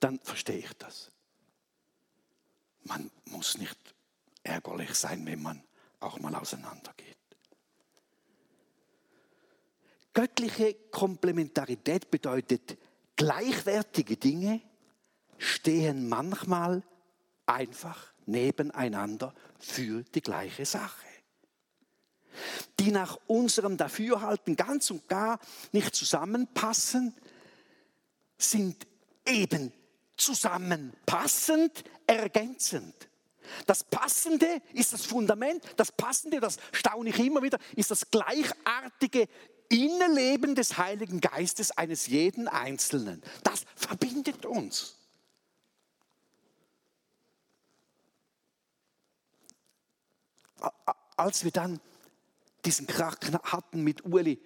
[0.00, 1.10] dann verstehe ich das.
[2.84, 3.78] Man muss nicht
[4.42, 5.62] ärgerlich sein, wenn man
[6.00, 7.16] auch mal auseinandergeht.
[10.12, 12.76] Göttliche Komplementarität bedeutet,
[13.16, 14.60] gleichwertige Dinge
[15.38, 16.82] stehen manchmal
[17.46, 21.06] einfach nebeneinander für die gleiche Sache.
[22.78, 25.38] Die nach unserem Dafürhalten ganz und gar
[25.72, 27.14] nicht zusammenpassen,
[28.42, 28.86] sind
[29.26, 29.72] eben
[30.16, 32.94] zusammenpassend, ergänzend.
[33.66, 39.28] Das Passende ist das Fundament, das Passende, das staune ich immer wieder, ist das gleichartige
[39.68, 43.22] Innenleben des Heiligen Geistes eines jeden Einzelnen.
[43.42, 44.96] Das verbindet uns.
[51.16, 51.80] Als wir dann
[52.64, 54.40] diesen Krach hatten mit Uli,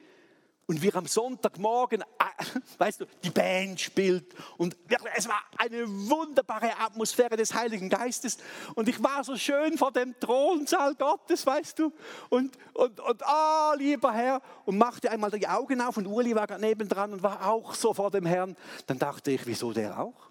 [0.67, 2.45] und wir am Sonntagmorgen, äh,
[2.79, 4.77] weißt du, die Band spielt und
[5.15, 8.39] es war eine wunderbare Atmosphäre des Heiligen Geistes
[8.75, 11.93] und ich war so schön vor dem Thronsaal Gottes, weißt du,
[12.31, 16.47] und, und, und ah, lieber Herr, und machte einmal die Augen auf und Uli war
[16.47, 18.57] gerade nebendran und war auch so vor dem Herrn.
[18.87, 20.31] Dann dachte ich, wieso der auch?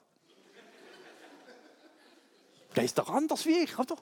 [2.75, 3.95] Der ist doch anders wie ich, oder?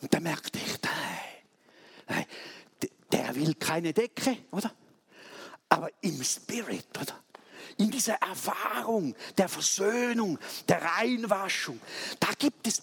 [0.00, 0.96] Und da merkte ich, nein,
[2.08, 2.26] nein,
[3.12, 4.72] der will keine Decke, oder?
[5.68, 7.22] Aber im Spirit, oder?
[7.76, 11.80] In dieser Erfahrung der Versöhnung, der Reinwaschung,
[12.18, 12.82] da gibt es,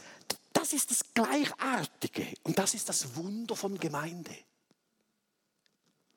[0.54, 4.36] das ist das Gleichartige und das ist das Wunder von Gemeinde.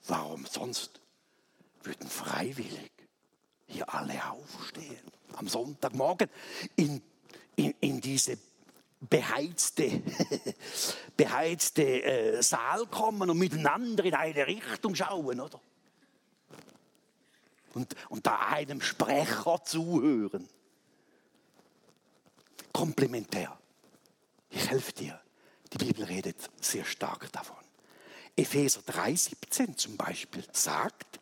[0.07, 1.01] Warum sonst
[1.83, 2.93] würden freiwillig
[3.67, 5.03] hier alle aufstehen
[5.35, 6.29] am Sonntagmorgen
[6.77, 7.03] in,
[7.57, 8.39] in, in diese
[9.01, 10.03] beheizte,
[11.17, 15.61] beheizte äh, Saal kommen und miteinander in eine Richtung schauen, oder?
[17.75, 20.49] Und, und da einem Sprecher zuhören.
[22.73, 23.59] Komplementär.
[24.51, 25.21] Ich helfe dir.
[25.73, 27.57] Die Bibel redet sehr stark davon.
[28.37, 31.19] Epheser 3,17 zum Beispiel sagt,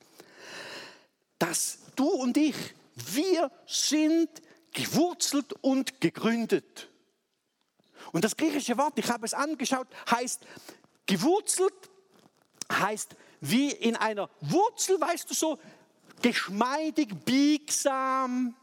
[1.38, 2.56] dass du und ich,
[2.94, 4.28] wir sind
[4.72, 6.88] gewurzelt und gegründet.
[8.12, 10.40] Und das griechische Wort, ich habe es angeschaut, heißt
[11.06, 11.74] gewurzelt,
[12.70, 15.58] heißt wie in einer Wurzel, weißt du so,
[16.22, 18.54] geschmeidig, biegsam,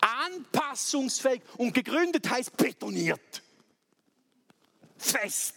[0.00, 3.42] anpassungsfähig und gegründet heißt betoniert.
[4.96, 5.54] Fest.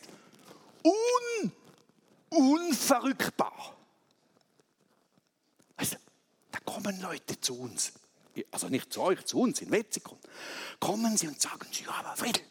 [0.83, 1.51] Un,
[2.29, 3.75] unverrückbar.
[5.77, 5.97] Also,
[6.51, 7.93] da kommen Leute zu uns,
[8.51, 10.17] also nicht zu euch, zu uns in Wetzikon,
[10.79, 12.43] kommen sie und sagen sie, ja, aber Friedel,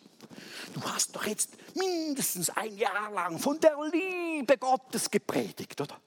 [0.75, 6.01] du hast doch jetzt mindestens ein Jahr lang von der Liebe Gottes gepredigt, oder?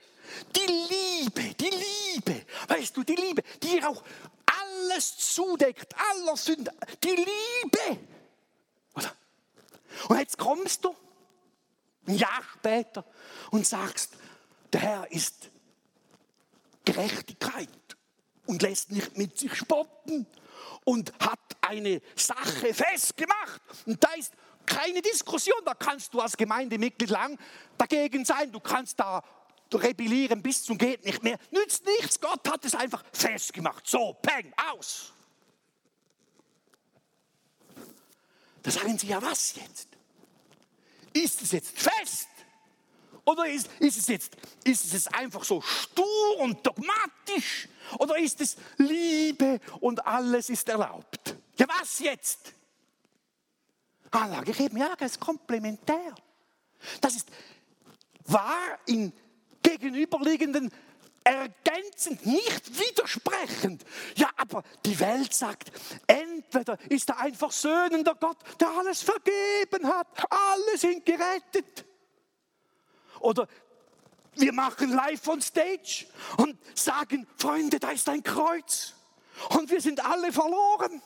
[0.56, 4.04] Die Liebe, die Liebe, weißt du, die Liebe, die auch
[4.46, 6.72] alles zudeckt, aller Sünde,
[7.04, 8.00] die Liebe.
[8.96, 9.16] Oder?
[10.10, 10.96] Und jetzt kommst du
[12.08, 13.06] ein Jahr später
[13.52, 14.14] und sagst,
[14.72, 15.50] der Herr ist
[16.84, 17.70] Gerechtigkeit
[18.46, 20.28] und lässt nicht mit sich spotten
[20.84, 23.62] und hat eine Sache festgemacht.
[23.86, 24.34] Und da ist
[24.66, 27.38] keine Diskussion, da kannst du als Gemeindemitglied lang
[27.78, 28.52] dagegen sein.
[28.52, 29.24] Du kannst da
[29.74, 31.40] rebellieren bis zum geht nicht mehr.
[31.52, 33.88] Nützt nichts, Gott hat es einfach festgemacht.
[33.88, 35.12] So, peng, aus.
[38.62, 39.90] Da sagen sie, ja was jetzt?
[41.14, 42.28] Ist es jetzt fest?
[43.26, 47.68] Oder ist, ist, es jetzt, ist es einfach so stur und dogmatisch?
[47.98, 51.36] Oder ist es Liebe und alles ist erlaubt?
[51.58, 52.54] Ja, was jetzt?
[54.12, 56.14] Ah, sage ich eben, ja, das ist komplementär.
[57.02, 57.28] Das ist
[58.26, 59.12] wahr in
[59.66, 60.72] gegenüberliegenden
[61.26, 63.84] ergänzend, nicht widersprechend.
[64.16, 65.72] Ja, aber die Welt sagt,
[66.06, 71.86] entweder ist er ein versöhnender Gott, der alles vergeben hat, alle sind gerettet.
[73.20, 73.48] Oder
[74.36, 76.06] wir machen live on stage
[76.38, 78.94] und sagen, Freunde, da ist ein Kreuz
[79.50, 81.02] und wir sind alle verloren.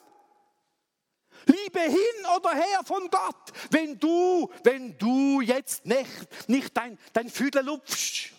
[1.46, 7.30] Liebe hin oder her von Gott, wenn du, wenn du jetzt nicht, nicht dein, dein
[7.30, 8.34] Füdler lupfst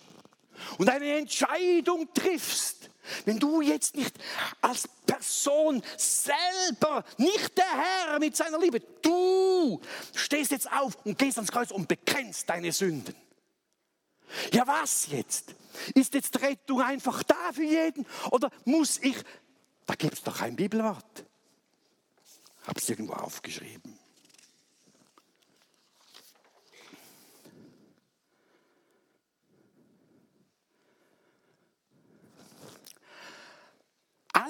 [0.77, 2.89] und eine Entscheidung triffst,
[3.25, 4.13] wenn du jetzt nicht
[4.61, 9.81] als Person selber, nicht der Herr mit seiner Liebe, du
[10.13, 13.15] stehst jetzt auf und gehst ans Kreuz und bekennst deine Sünden.
[14.53, 15.55] Ja, was jetzt?
[15.93, 18.05] Ist jetzt Rettung einfach da für jeden?
[18.31, 19.15] Oder muss ich,
[19.85, 21.25] da gibt es doch ein Bibelwort.
[22.67, 23.97] Habe es irgendwo aufgeschrieben.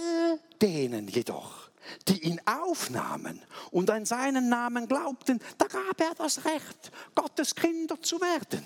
[0.01, 1.69] All denen jedoch,
[2.07, 8.01] die ihn aufnahmen und an seinen Namen glaubten, da gab er das Recht, Gottes Kinder
[8.01, 8.63] zu werden.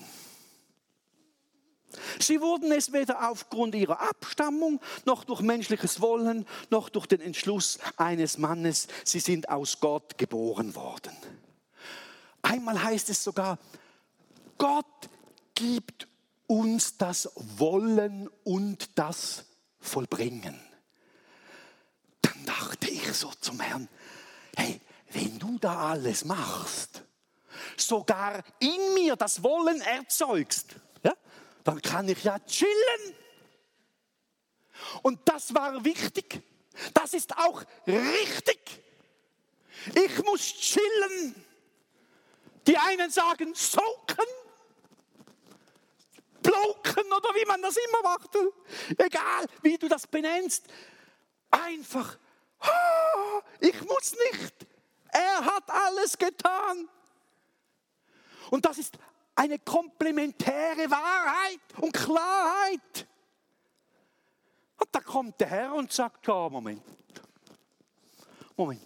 [2.20, 7.80] Sie wurden es weder aufgrund ihrer Abstammung, noch durch menschliches Wollen, noch durch den Entschluss
[7.96, 8.88] eines Mannes.
[9.06, 11.16] Sie sind aus Gott geboren worden.
[12.42, 13.58] Einmal heißt es sogar,
[14.58, 15.10] Gott
[15.56, 16.08] gibt
[16.48, 19.46] uns das Wollen und das
[19.80, 20.60] Vollbringen
[23.20, 23.88] so zum Herrn,
[24.56, 27.04] hey, wenn du da alles machst,
[27.78, 31.14] sogar in mir das Wollen erzeugst, ja,
[31.64, 33.16] dann kann ich ja chillen.
[35.02, 36.42] Und das war wichtig.
[36.94, 38.84] Das ist auch richtig.
[39.94, 41.36] Ich muss chillen.
[42.68, 44.26] Die einen sagen soaken,
[46.42, 48.30] bloken oder wie man das immer macht.
[48.98, 50.66] Egal, wie du das benennst.
[51.52, 52.18] Einfach
[53.60, 54.68] ich muss nicht.
[55.08, 56.90] Er hat alles getan.
[58.50, 58.98] Und das ist
[59.36, 63.08] eine komplementäre Wahrheit und Klarheit.
[64.78, 66.84] Und da kommt der Herr und sagt, ja, Moment,
[68.56, 68.82] Moment,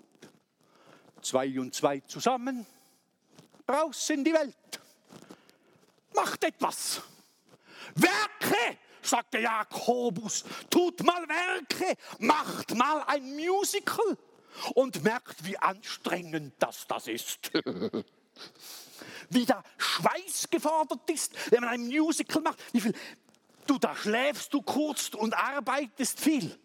[1.21, 2.65] zwei und zwei zusammen,
[3.67, 4.55] raus in die Welt,
[6.13, 7.01] macht etwas,
[7.95, 14.17] Werke, sagte Jakobus, tut mal Werke, macht mal ein Musical
[14.75, 17.51] und merkt, wie anstrengend das das ist.
[19.29, 22.59] wie da Schweiß gefordert ist, wenn man ein Musical macht.
[22.73, 22.93] Wie viel,
[23.67, 26.57] du, da schläfst du kurz und arbeitest viel.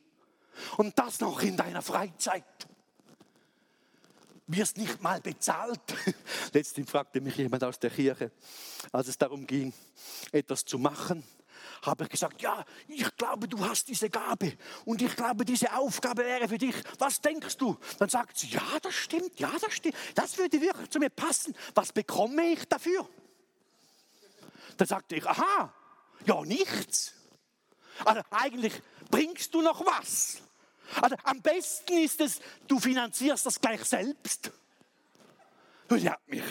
[0.77, 2.45] Und das noch in deiner Freizeit.
[4.47, 5.81] Wirst nicht mal bezahlt.
[6.53, 8.31] Letztens fragte mich jemand aus der Kirche,
[8.93, 9.73] als es darum ging,
[10.33, 11.25] etwas zu machen
[11.87, 16.25] habe ich gesagt, ja, ich glaube, du hast diese Gabe und ich glaube, diese Aufgabe
[16.25, 16.75] wäre für dich.
[16.99, 17.77] Was denkst du?
[17.99, 19.95] Dann sagt sie, ja, das stimmt, ja, das stimmt.
[20.15, 21.55] Das würde wirklich zu mir passen.
[21.75, 23.09] Was bekomme ich dafür?
[24.77, 25.73] Dann sagte ich, aha,
[26.25, 27.15] ja, nichts.
[28.05, 28.73] Also eigentlich
[29.11, 30.39] bringst du noch was.
[31.01, 34.51] Also am besten ist es, du finanzierst das gleich selbst.
[35.89, 36.43] Und sie hat mich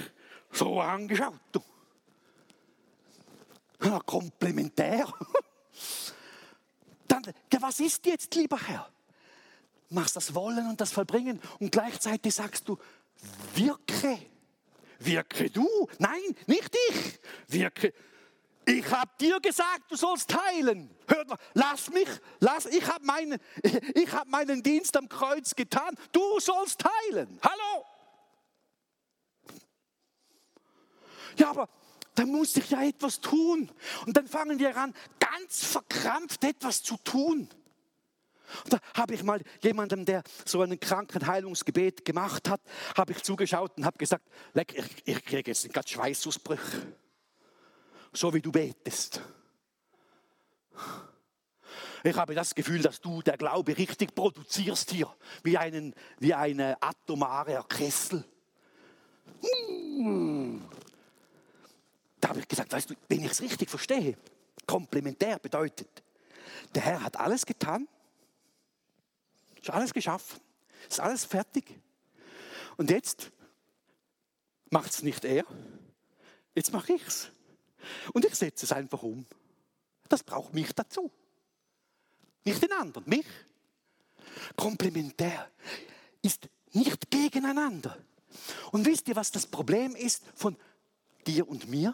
[0.52, 1.40] so angeschaut.
[1.52, 1.62] Du
[4.06, 5.12] komplementär.
[7.08, 7.24] dann,
[7.60, 8.90] was ist jetzt, lieber Herr?
[9.90, 12.78] Machst das Wollen und das Vollbringen und gleichzeitig sagst du,
[13.54, 14.20] wirke.
[15.00, 15.68] Wirke du?
[16.00, 17.20] Nein, nicht ich.
[17.48, 17.94] Wirke.
[18.66, 20.90] Ich habe dir gesagt, du sollst teilen.
[21.08, 22.08] Hört mal, lass mich,
[22.40, 25.96] lass, ich habe meinen, ich hab meinen Dienst am Kreuz getan.
[26.12, 27.40] Du sollst teilen.
[27.44, 27.86] Hallo?
[31.38, 31.68] Ja, aber
[32.16, 33.72] da muss ich ja etwas tun.
[34.06, 37.50] Und dann fangen wir an, ganz verkrampft etwas zu tun.
[38.64, 42.62] Und da habe ich mal jemandem, der so ein Krankenheilungsgebet gemacht hat,
[42.96, 46.94] habe ich zugeschaut und habe gesagt, leck, ich, ich kriege jetzt gerade Schweißausbrüche.
[48.12, 49.22] So wie du betest.
[52.04, 55.12] Ich habe das Gefühl, dass du der Glaube richtig produzierst hier,
[55.42, 58.26] wie, einen, wie eine atomare Kessel.
[59.42, 60.62] Hm.
[62.24, 64.18] Da habe ich gesagt, weißt du, wenn ich es richtig verstehe,
[64.66, 65.90] komplementär bedeutet,
[66.74, 67.86] der Herr hat alles getan,
[69.62, 70.40] ist alles geschaffen,
[70.90, 71.66] ist alles fertig.
[72.78, 73.30] Und jetzt
[74.70, 75.44] macht es nicht er,
[76.56, 77.30] jetzt mache ich es.
[78.14, 79.26] Und ich setze es einfach um.
[80.08, 81.12] Das braucht mich dazu.
[82.46, 83.28] Nicht den anderen, mich.
[84.56, 85.52] Komplementär
[86.22, 87.98] ist nicht gegeneinander.
[88.72, 90.56] Und wisst ihr, was das Problem ist von
[91.28, 91.94] dir und mir?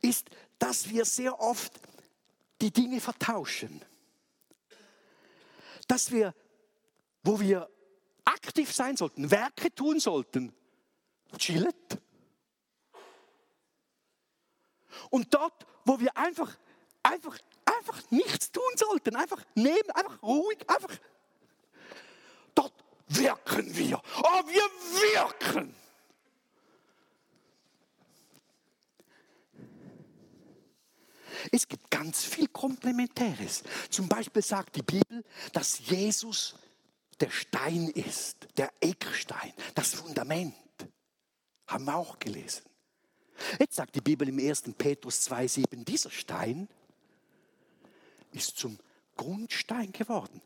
[0.00, 0.28] Ist,
[0.58, 1.72] dass wir sehr oft
[2.60, 3.84] die Dinge vertauschen.
[5.88, 6.34] Dass wir,
[7.22, 7.68] wo wir
[8.24, 10.52] aktiv sein sollten, Werke tun sollten,
[11.38, 11.72] chillen.
[15.10, 16.56] Und dort, wo wir einfach,
[17.02, 20.94] einfach, einfach nichts tun sollten, einfach nehmen, einfach ruhig, einfach,
[22.54, 22.74] dort
[23.08, 24.00] wirken wir.
[24.18, 24.62] Oh, wir
[25.12, 25.74] wirken.
[31.52, 33.62] Es gibt ganz viel Komplementäres.
[33.88, 36.54] Zum Beispiel sagt die Bibel, dass Jesus
[37.20, 40.54] der Stein ist, der Eckstein, das Fundament.
[41.66, 42.62] Haben wir auch gelesen.
[43.58, 44.62] Jetzt sagt die Bibel im 1.
[44.76, 46.68] Petrus 2,7, dieser Stein
[48.32, 48.78] ist zum
[49.16, 50.40] Grundstein geworden.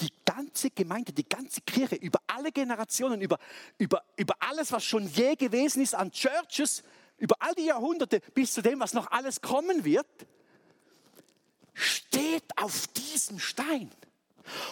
[0.00, 3.38] Die ganze Gemeinde, die ganze Kirche, über alle Generationen, über,
[3.78, 6.82] über, über alles, was schon je gewesen ist an Churches,
[7.22, 10.08] über all die Jahrhunderte bis zu dem, was noch alles kommen wird,
[11.72, 13.92] steht auf diesem Stein.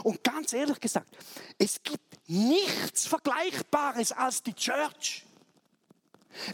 [0.03, 1.16] Und ganz ehrlich gesagt,
[1.59, 5.24] es gibt nichts Vergleichbares als die Church.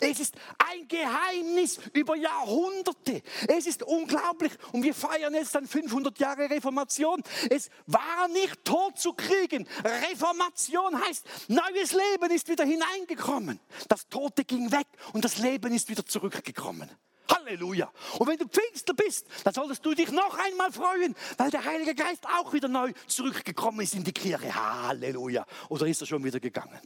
[0.01, 3.23] Es ist ein Geheimnis über Jahrhunderte.
[3.49, 4.53] Es ist unglaublich.
[4.73, 7.23] Und wir feiern jetzt dann 500 Jahre Reformation.
[7.51, 9.67] Es war nicht tot zu kriegen.
[10.11, 13.61] Reformation heißt, neues Leben ist wieder hineingekommen.
[13.89, 16.91] Das Tote ging weg und das Leben ist wieder zurückgekommen.
[17.29, 17.91] Halleluja.
[18.19, 21.95] Und wenn du Pfingster bist, dann solltest du dich noch einmal freuen, weil der Heilige
[21.95, 24.55] Geist auch wieder neu zurückgekommen ist in die Kirche.
[24.55, 25.45] Halleluja.
[25.69, 26.81] Oder ist er schon wieder gegangen?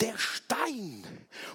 [0.00, 1.04] Der Stein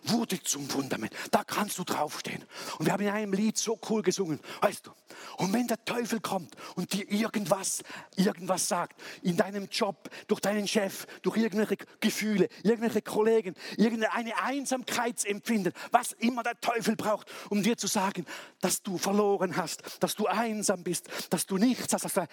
[0.03, 1.13] wurde zum Fundament.
[1.29, 2.43] Da kannst du draufstehen.
[2.79, 4.91] Und wir haben in einem Lied so cool gesungen, weißt du.
[5.37, 7.83] Und wenn der Teufel kommt und dir irgendwas,
[8.15, 15.73] irgendwas sagt, in deinem Job, durch deinen Chef, durch irgendwelche Gefühle, irgendwelche Kollegen, irgendeine Einsamkeitsempfinden,
[15.91, 18.25] was immer der Teufel braucht, um dir zu sagen,
[18.59, 22.27] dass du verloren hast, dass du einsam bist, dass du nichts hast, dass du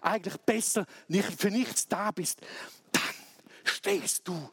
[0.00, 2.40] eigentlich besser nicht für nichts da bist,
[2.92, 3.02] dann
[3.64, 4.50] stehst du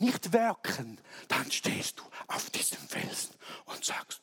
[0.00, 3.34] nicht werken, dann stehst du auf diesem Felsen
[3.66, 4.20] und sagst,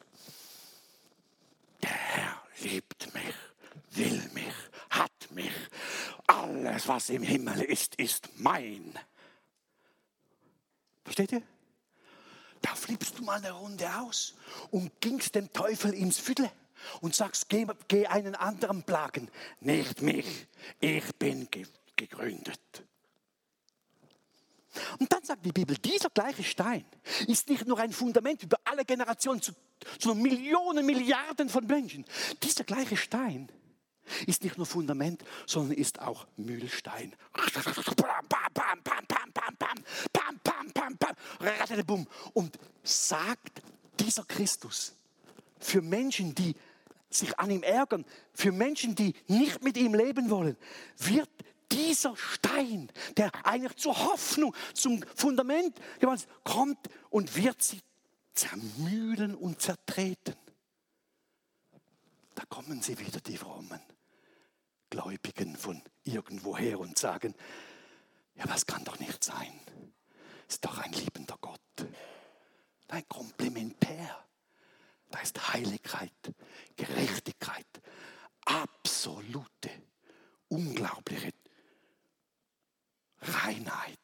[1.82, 3.36] der Herr liebt mich,
[3.92, 4.54] will mich,
[4.90, 5.54] hat mich.
[6.28, 8.98] Alles, was im Himmel ist, ist mein.
[11.04, 11.44] Versteht ihr?
[12.62, 14.34] Da flippst du mal eine Runde aus
[14.72, 16.50] und gingst dem Teufel ins Viertel
[17.02, 19.30] und sagst, geh, geh einen anderen plagen.
[19.60, 20.48] Nicht mich,
[20.80, 21.48] ich bin
[21.96, 22.60] gegründet.
[25.00, 26.86] Und dann sagt die Bibel, dieser gleiche Stein
[27.28, 29.42] ist nicht nur ein Fundament über alle Generationen,
[30.00, 32.06] sondern Millionen, Milliarden von Menschen.
[32.44, 33.52] Dieser gleiche Stein
[34.28, 37.16] ist nicht nur Fundament, sondern ist auch Mühlstein.
[42.34, 43.62] Und sagt
[44.00, 44.96] dieser Christus
[45.60, 46.56] für Menschen, die
[47.10, 50.58] sich an ihm ärgern, für Menschen, die nicht mit ihm leben wollen,
[50.98, 51.30] wird
[51.72, 55.78] dieser Stein, der eigentlich zur Hoffnung, zum Fundament
[56.44, 57.82] kommt und wird sie
[58.34, 60.36] zermühlen und zertreten.
[62.36, 63.80] Da kommen sie wieder, die frommen
[64.90, 67.34] Gläubigen von irgendwoher und sagen,
[68.36, 69.60] ja, das kann doch nicht sein.
[70.48, 71.60] Ist doch ein liebender Gott.
[72.90, 74.26] Nein, komplementär.
[75.10, 76.12] Da ist Heiligkeit,
[76.76, 77.68] Gerechtigkeit,
[78.46, 79.70] absolute,
[80.50, 81.32] unglaubliche
[83.28, 84.00] Reinheit.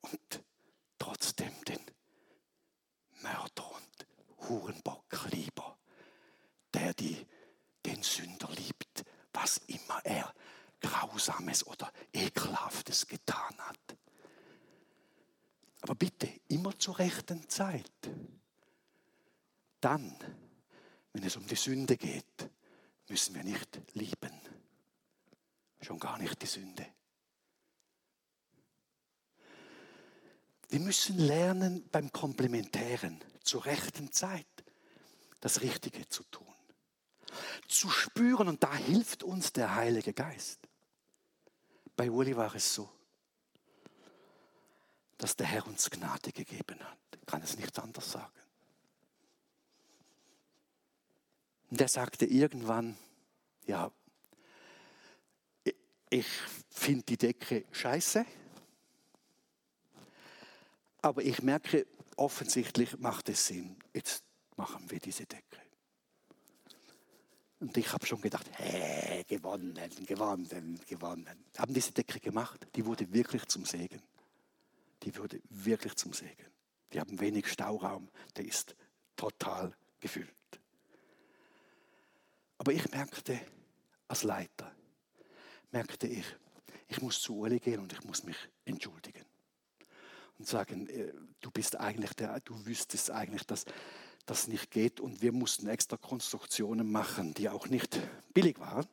[0.00, 0.42] Und
[0.98, 1.80] trotzdem den
[3.22, 4.06] Mörder und
[4.48, 5.78] Hurenbock lieber,
[6.72, 7.26] der die,
[7.84, 10.32] den Sünder liebt, was immer er
[10.80, 13.96] Grausames oder Ekelhaftes getan hat.
[15.80, 17.90] Aber bitte immer zur rechten Zeit.
[19.80, 20.16] Dann,
[21.12, 22.50] wenn es um die Sünde geht,
[23.08, 24.40] müssen wir nicht lieben.
[25.80, 26.86] Schon gar nicht die Sünde.
[30.68, 34.46] Wir müssen lernen, beim Komplementären zur rechten Zeit
[35.40, 36.46] das Richtige zu tun.
[37.68, 40.60] Zu spüren, und da hilft uns der Heilige Geist.
[41.96, 42.90] Bei Uli war es so,
[45.18, 46.98] dass der Herr uns Gnade gegeben hat.
[47.20, 48.32] Ich kann es nicht anders sagen.
[51.70, 52.96] Und er sagte irgendwann,
[53.66, 53.90] ja,
[56.10, 56.26] ich
[56.70, 58.24] finde die Decke scheiße,
[61.04, 61.86] aber ich merke,
[62.16, 63.76] offensichtlich macht es Sinn.
[63.92, 64.24] Jetzt
[64.56, 65.60] machen wir diese Decke.
[67.60, 71.44] Und ich habe schon gedacht, hä, gewonnen, gewonnen, gewonnen.
[71.58, 74.02] Haben diese Decke gemacht, die wurde wirklich zum Segen.
[75.02, 76.46] Die wurde wirklich zum Segen.
[76.92, 78.74] Die haben wenig Stauraum, der ist
[79.14, 80.30] total gefüllt.
[82.56, 83.38] Aber ich merkte,
[84.08, 84.74] als Leiter,
[85.70, 86.24] merkte ich,
[86.88, 89.24] ich muss zu Uli gehen und ich muss mich entschuldigen.
[90.38, 93.64] Und sagen, äh, du bist eigentlich der, du wüsstest eigentlich, dass
[94.26, 98.00] das nicht geht und wir mussten extra Konstruktionen machen, die auch nicht
[98.32, 98.86] billig waren,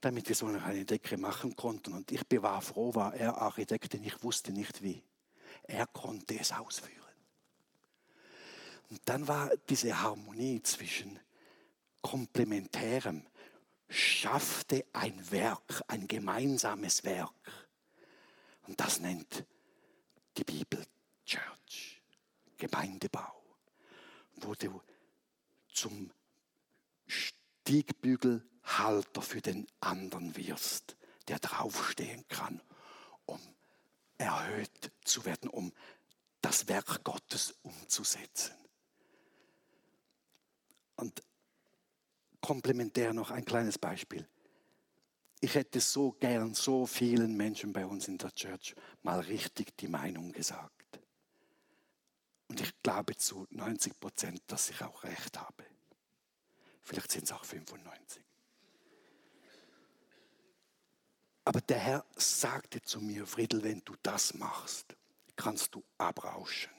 [0.00, 1.94] damit wir so eine Decke machen konnten.
[1.94, 5.02] Und ich war froh, war er Architekt, denn ich wusste nicht wie.
[5.64, 6.96] Er konnte es ausführen.
[8.90, 11.18] Und dann war diese Harmonie zwischen
[12.02, 13.24] Komplementärem,
[13.88, 17.32] schaffte ein Werk, ein gemeinsames Werk.
[18.66, 19.44] Und das nennt
[20.36, 20.84] die Bibel
[21.24, 22.02] Church,
[22.56, 23.40] Gemeindebau
[24.44, 24.80] wo du
[25.72, 26.10] zum
[27.06, 30.96] Stiegbügelhalter für den anderen wirst,
[31.28, 32.60] der draufstehen kann,
[33.26, 33.40] um
[34.18, 35.72] erhöht zu werden, um
[36.40, 38.54] das Werk Gottes umzusetzen.
[40.96, 41.22] Und
[42.40, 44.26] komplementär noch ein kleines Beispiel.
[45.42, 49.88] Ich hätte so gern so vielen Menschen bei uns in der Church mal richtig die
[49.88, 51.00] Meinung gesagt.
[52.48, 55.64] Und ich glaube zu 90 Prozent, dass ich auch recht habe.
[56.82, 58.22] Vielleicht sind es auch 95.
[61.44, 64.94] Aber der Herr sagte zu mir, Friedel, wenn du das machst,
[65.36, 66.72] kannst du abrauschen.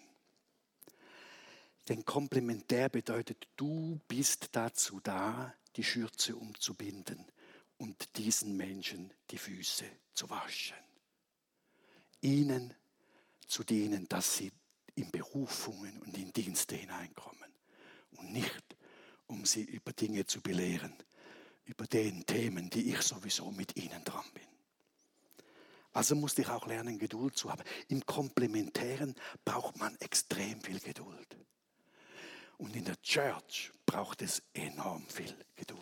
[1.89, 7.25] Denn komplementär bedeutet, du bist dazu da, die Schürze umzubinden
[7.81, 10.77] und diesen Menschen die Füße zu waschen.
[12.21, 12.75] Ihnen
[13.47, 14.51] zu dienen, dass sie
[14.93, 17.51] in Berufungen und in Dienste hineinkommen
[18.17, 18.77] und nicht,
[19.25, 20.93] um sie über Dinge zu belehren,
[21.65, 24.47] über den Themen, die ich sowieso mit ihnen dran bin.
[25.91, 27.63] Also musste ich auch lernen, Geduld zu haben.
[27.87, 31.35] Im Komplementären braucht man extrem viel Geduld.
[32.59, 35.80] Und in der Church braucht es enorm viel Geduld.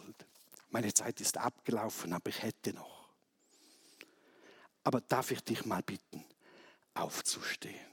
[0.70, 3.10] Meine Zeit ist abgelaufen, aber ich hätte noch.
[4.84, 6.24] Aber darf ich dich mal bitten,
[6.94, 7.90] aufzustehen?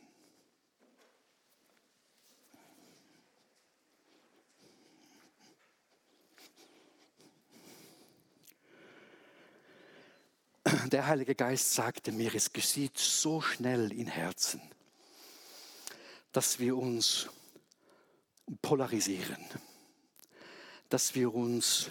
[10.89, 14.61] der Heilige Geist sagte mir, es geschieht so schnell in Herzen,
[16.33, 17.29] dass wir uns
[18.63, 19.45] polarisieren,
[20.89, 21.91] dass wir uns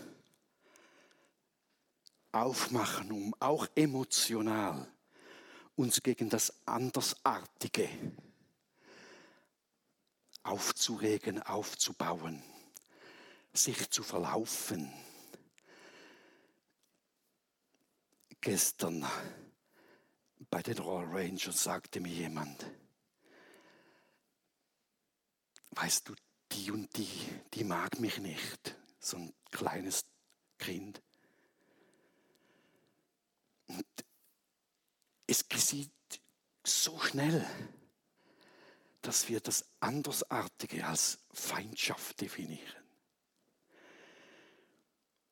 [2.36, 4.88] aufmachen, um auch emotional
[5.76, 7.90] uns gegen das Andersartige
[10.44, 12.44] aufzuregen, aufzubauen,
[13.54, 14.94] sich zu verlaufen
[18.46, 19.04] Gestern
[20.52, 22.64] bei den Royal Rangers sagte mir jemand,
[25.72, 26.14] weißt du,
[26.52, 27.10] die und die,
[27.56, 30.06] die mag mich nicht, so ein kleines
[30.60, 31.02] Kind.
[33.68, 33.86] Und
[35.28, 35.92] es geschieht
[36.64, 37.46] so schnell,
[39.02, 42.84] dass wir das Andersartige als Feindschaft definieren.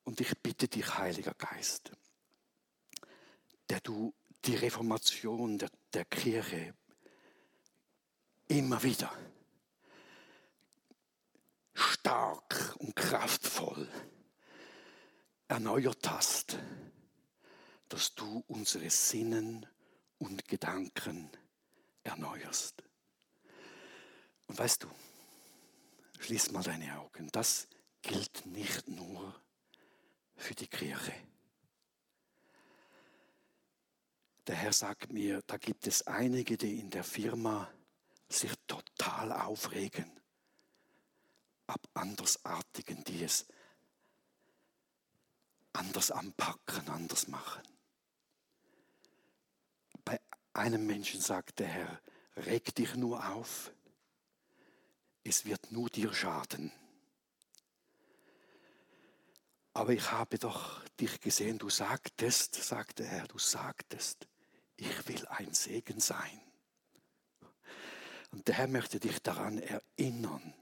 [0.04, 1.90] Und ich bitte dich, Heiliger Geist,
[3.68, 4.14] der du
[4.44, 6.74] die Reformation der, der Kirche
[8.48, 9.10] immer wieder
[11.72, 13.88] stark und kraftvoll
[15.48, 16.58] erneuert hast,
[17.94, 19.64] dass du unsere Sinnen
[20.18, 21.30] und Gedanken
[22.02, 22.82] erneuerst.
[24.48, 24.88] Und weißt du,
[26.18, 27.68] schließ mal deine Augen, das
[28.02, 29.40] gilt nicht nur
[30.34, 31.14] für die Kirche.
[34.48, 37.70] Der Herr sagt mir, da gibt es einige, die in der Firma
[38.28, 40.10] sich total aufregen
[41.68, 43.46] ab Andersartigen, die es
[45.72, 47.62] anders anpacken, anders machen.
[50.54, 52.00] Einem Menschen sagt der Herr,
[52.36, 53.72] reg dich nur auf,
[55.24, 56.70] es wird nur dir schaden.
[59.72, 64.28] Aber ich habe doch dich gesehen, du sagtest, sagte er, du sagtest,
[64.76, 66.40] ich will ein Segen sein.
[68.30, 70.54] Und der Herr möchte dich daran erinnern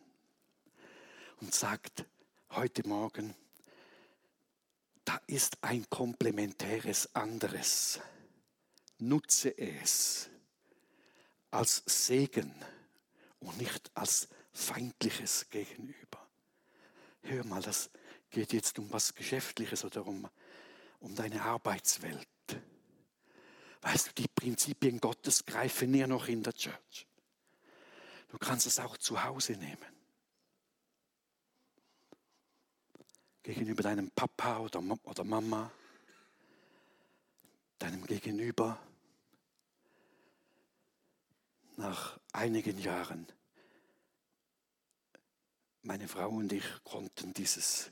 [1.43, 2.07] und sagt
[2.51, 3.35] heute Morgen,
[5.05, 8.01] da ist ein komplementäres anderes.
[9.09, 10.31] Nutze es
[11.51, 12.55] als Segen
[13.41, 16.25] und nicht als feindliches Gegenüber.
[17.23, 17.91] Hör mal, das
[18.31, 20.29] geht jetzt um was Geschäftliches oder um,
[21.01, 22.29] um deine Arbeitswelt.
[23.81, 27.09] Weißt du, die Prinzipien Gottes greifen näher noch in der Church.
[28.29, 29.85] Du kannst es auch zu Hause nehmen.
[33.43, 35.73] Gegenüber deinem Papa oder, oder Mama,
[37.81, 38.79] deinem Gegenüber.
[41.83, 43.27] Nach einigen Jahren,
[45.83, 47.91] meine Frau und ich konnten dieses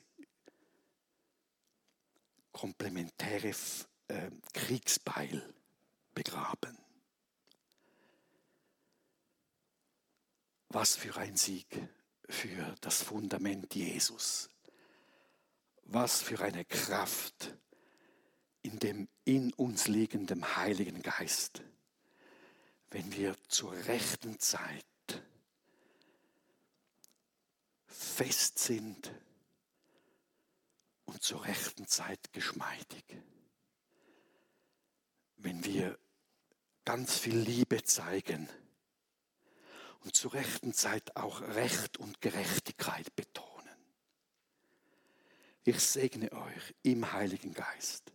[2.52, 3.52] komplementäre
[4.06, 5.42] äh, Kriegsbeil
[6.14, 6.78] begraben.
[10.68, 11.66] Was für ein Sieg
[12.28, 14.50] für das Fundament Jesus.
[15.82, 17.58] Was für eine Kraft
[18.62, 21.64] in dem in uns liegenden Heiligen Geist,
[22.90, 24.84] wenn wir zur rechten Zeit
[27.86, 29.12] fest sind
[31.04, 33.04] und zur rechten Zeit geschmeidig.
[35.36, 35.98] Wenn wir
[36.84, 38.48] ganz viel Liebe zeigen
[40.00, 43.50] und zur rechten Zeit auch Recht und Gerechtigkeit betonen.
[45.62, 48.12] Ich segne euch im Heiligen Geist,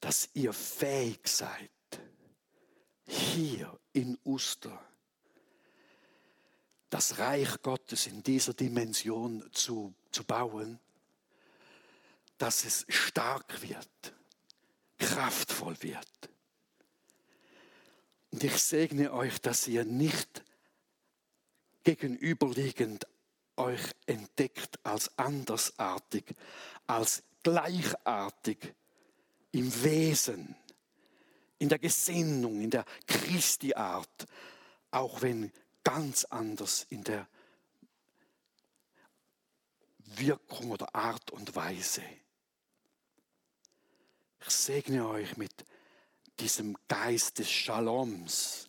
[0.00, 1.70] dass ihr fähig seid,
[3.10, 4.80] hier in Uster
[6.90, 10.80] das Reich Gottes in dieser Dimension zu, zu bauen,
[12.36, 14.14] dass es stark wird,
[14.98, 16.08] kraftvoll wird.
[18.32, 20.44] Und ich segne euch, dass ihr nicht
[21.84, 23.06] gegenüberliegend
[23.56, 26.24] euch entdeckt als andersartig,
[26.86, 28.74] als gleichartig
[29.52, 30.56] im Wesen,
[31.60, 34.26] in der Gesinnung, in der Christi-Art,
[34.90, 35.52] auch wenn
[35.84, 37.28] ganz anders in der
[39.98, 42.02] Wirkung oder Art und Weise.
[44.40, 45.52] Ich segne euch mit
[46.40, 48.68] diesem Geist des Shaloms,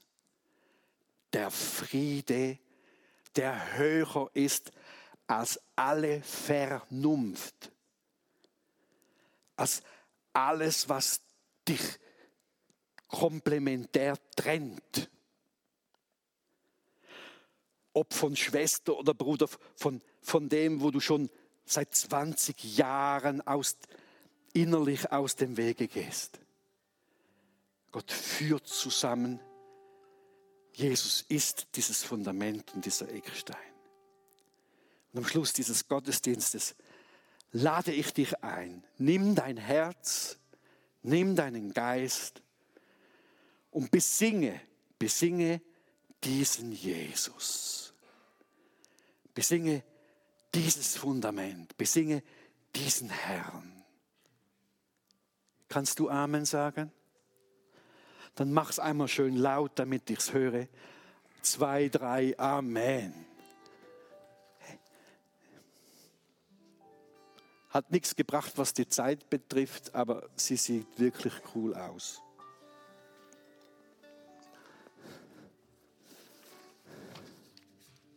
[1.32, 2.60] der Friede,
[3.38, 4.72] der höher ist
[5.28, 7.72] als alle Vernunft,
[9.56, 9.82] als
[10.34, 11.22] alles, was
[11.66, 12.01] dich
[13.12, 15.10] komplementär trennt.
[17.94, 21.30] Ob von Schwester oder Bruder, von, von dem, wo du schon
[21.66, 23.78] seit 20 Jahren aus,
[24.54, 26.40] innerlich aus dem Wege gehst.
[27.92, 29.42] Gott führt zusammen.
[30.74, 33.58] Jesus ist dieses Fundament und dieser Eckstein.
[35.12, 36.76] Und am Schluss dieses Gottesdienstes
[37.52, 38.86] lade ich dich ein.
[38.98, 40.40] Nimm dein Herz,
[41.04, 42.41] nimm deinen Geist
[43.72, 44.62] und besinge,
[45.00, 45.62] besinge
[46.24, 47.94] diesen Jesus.
[49.34, 49.84] Besinge
[50.54, 52.22] dieses Fundament, besinge
[52.76, 53.84] diesen Herrn.
[55.70, 56.92] Kannst du Amen sagen?
[58.36, 60.68] Dann mach's einmal schön laut, damit ich's höre.
[61.42, 63.14] Zwei, drei, Amen.
[67.70, 72.22] Hat nichts gebracht, was die Zeit betrifft, aber sie sieht wirklich cool aus.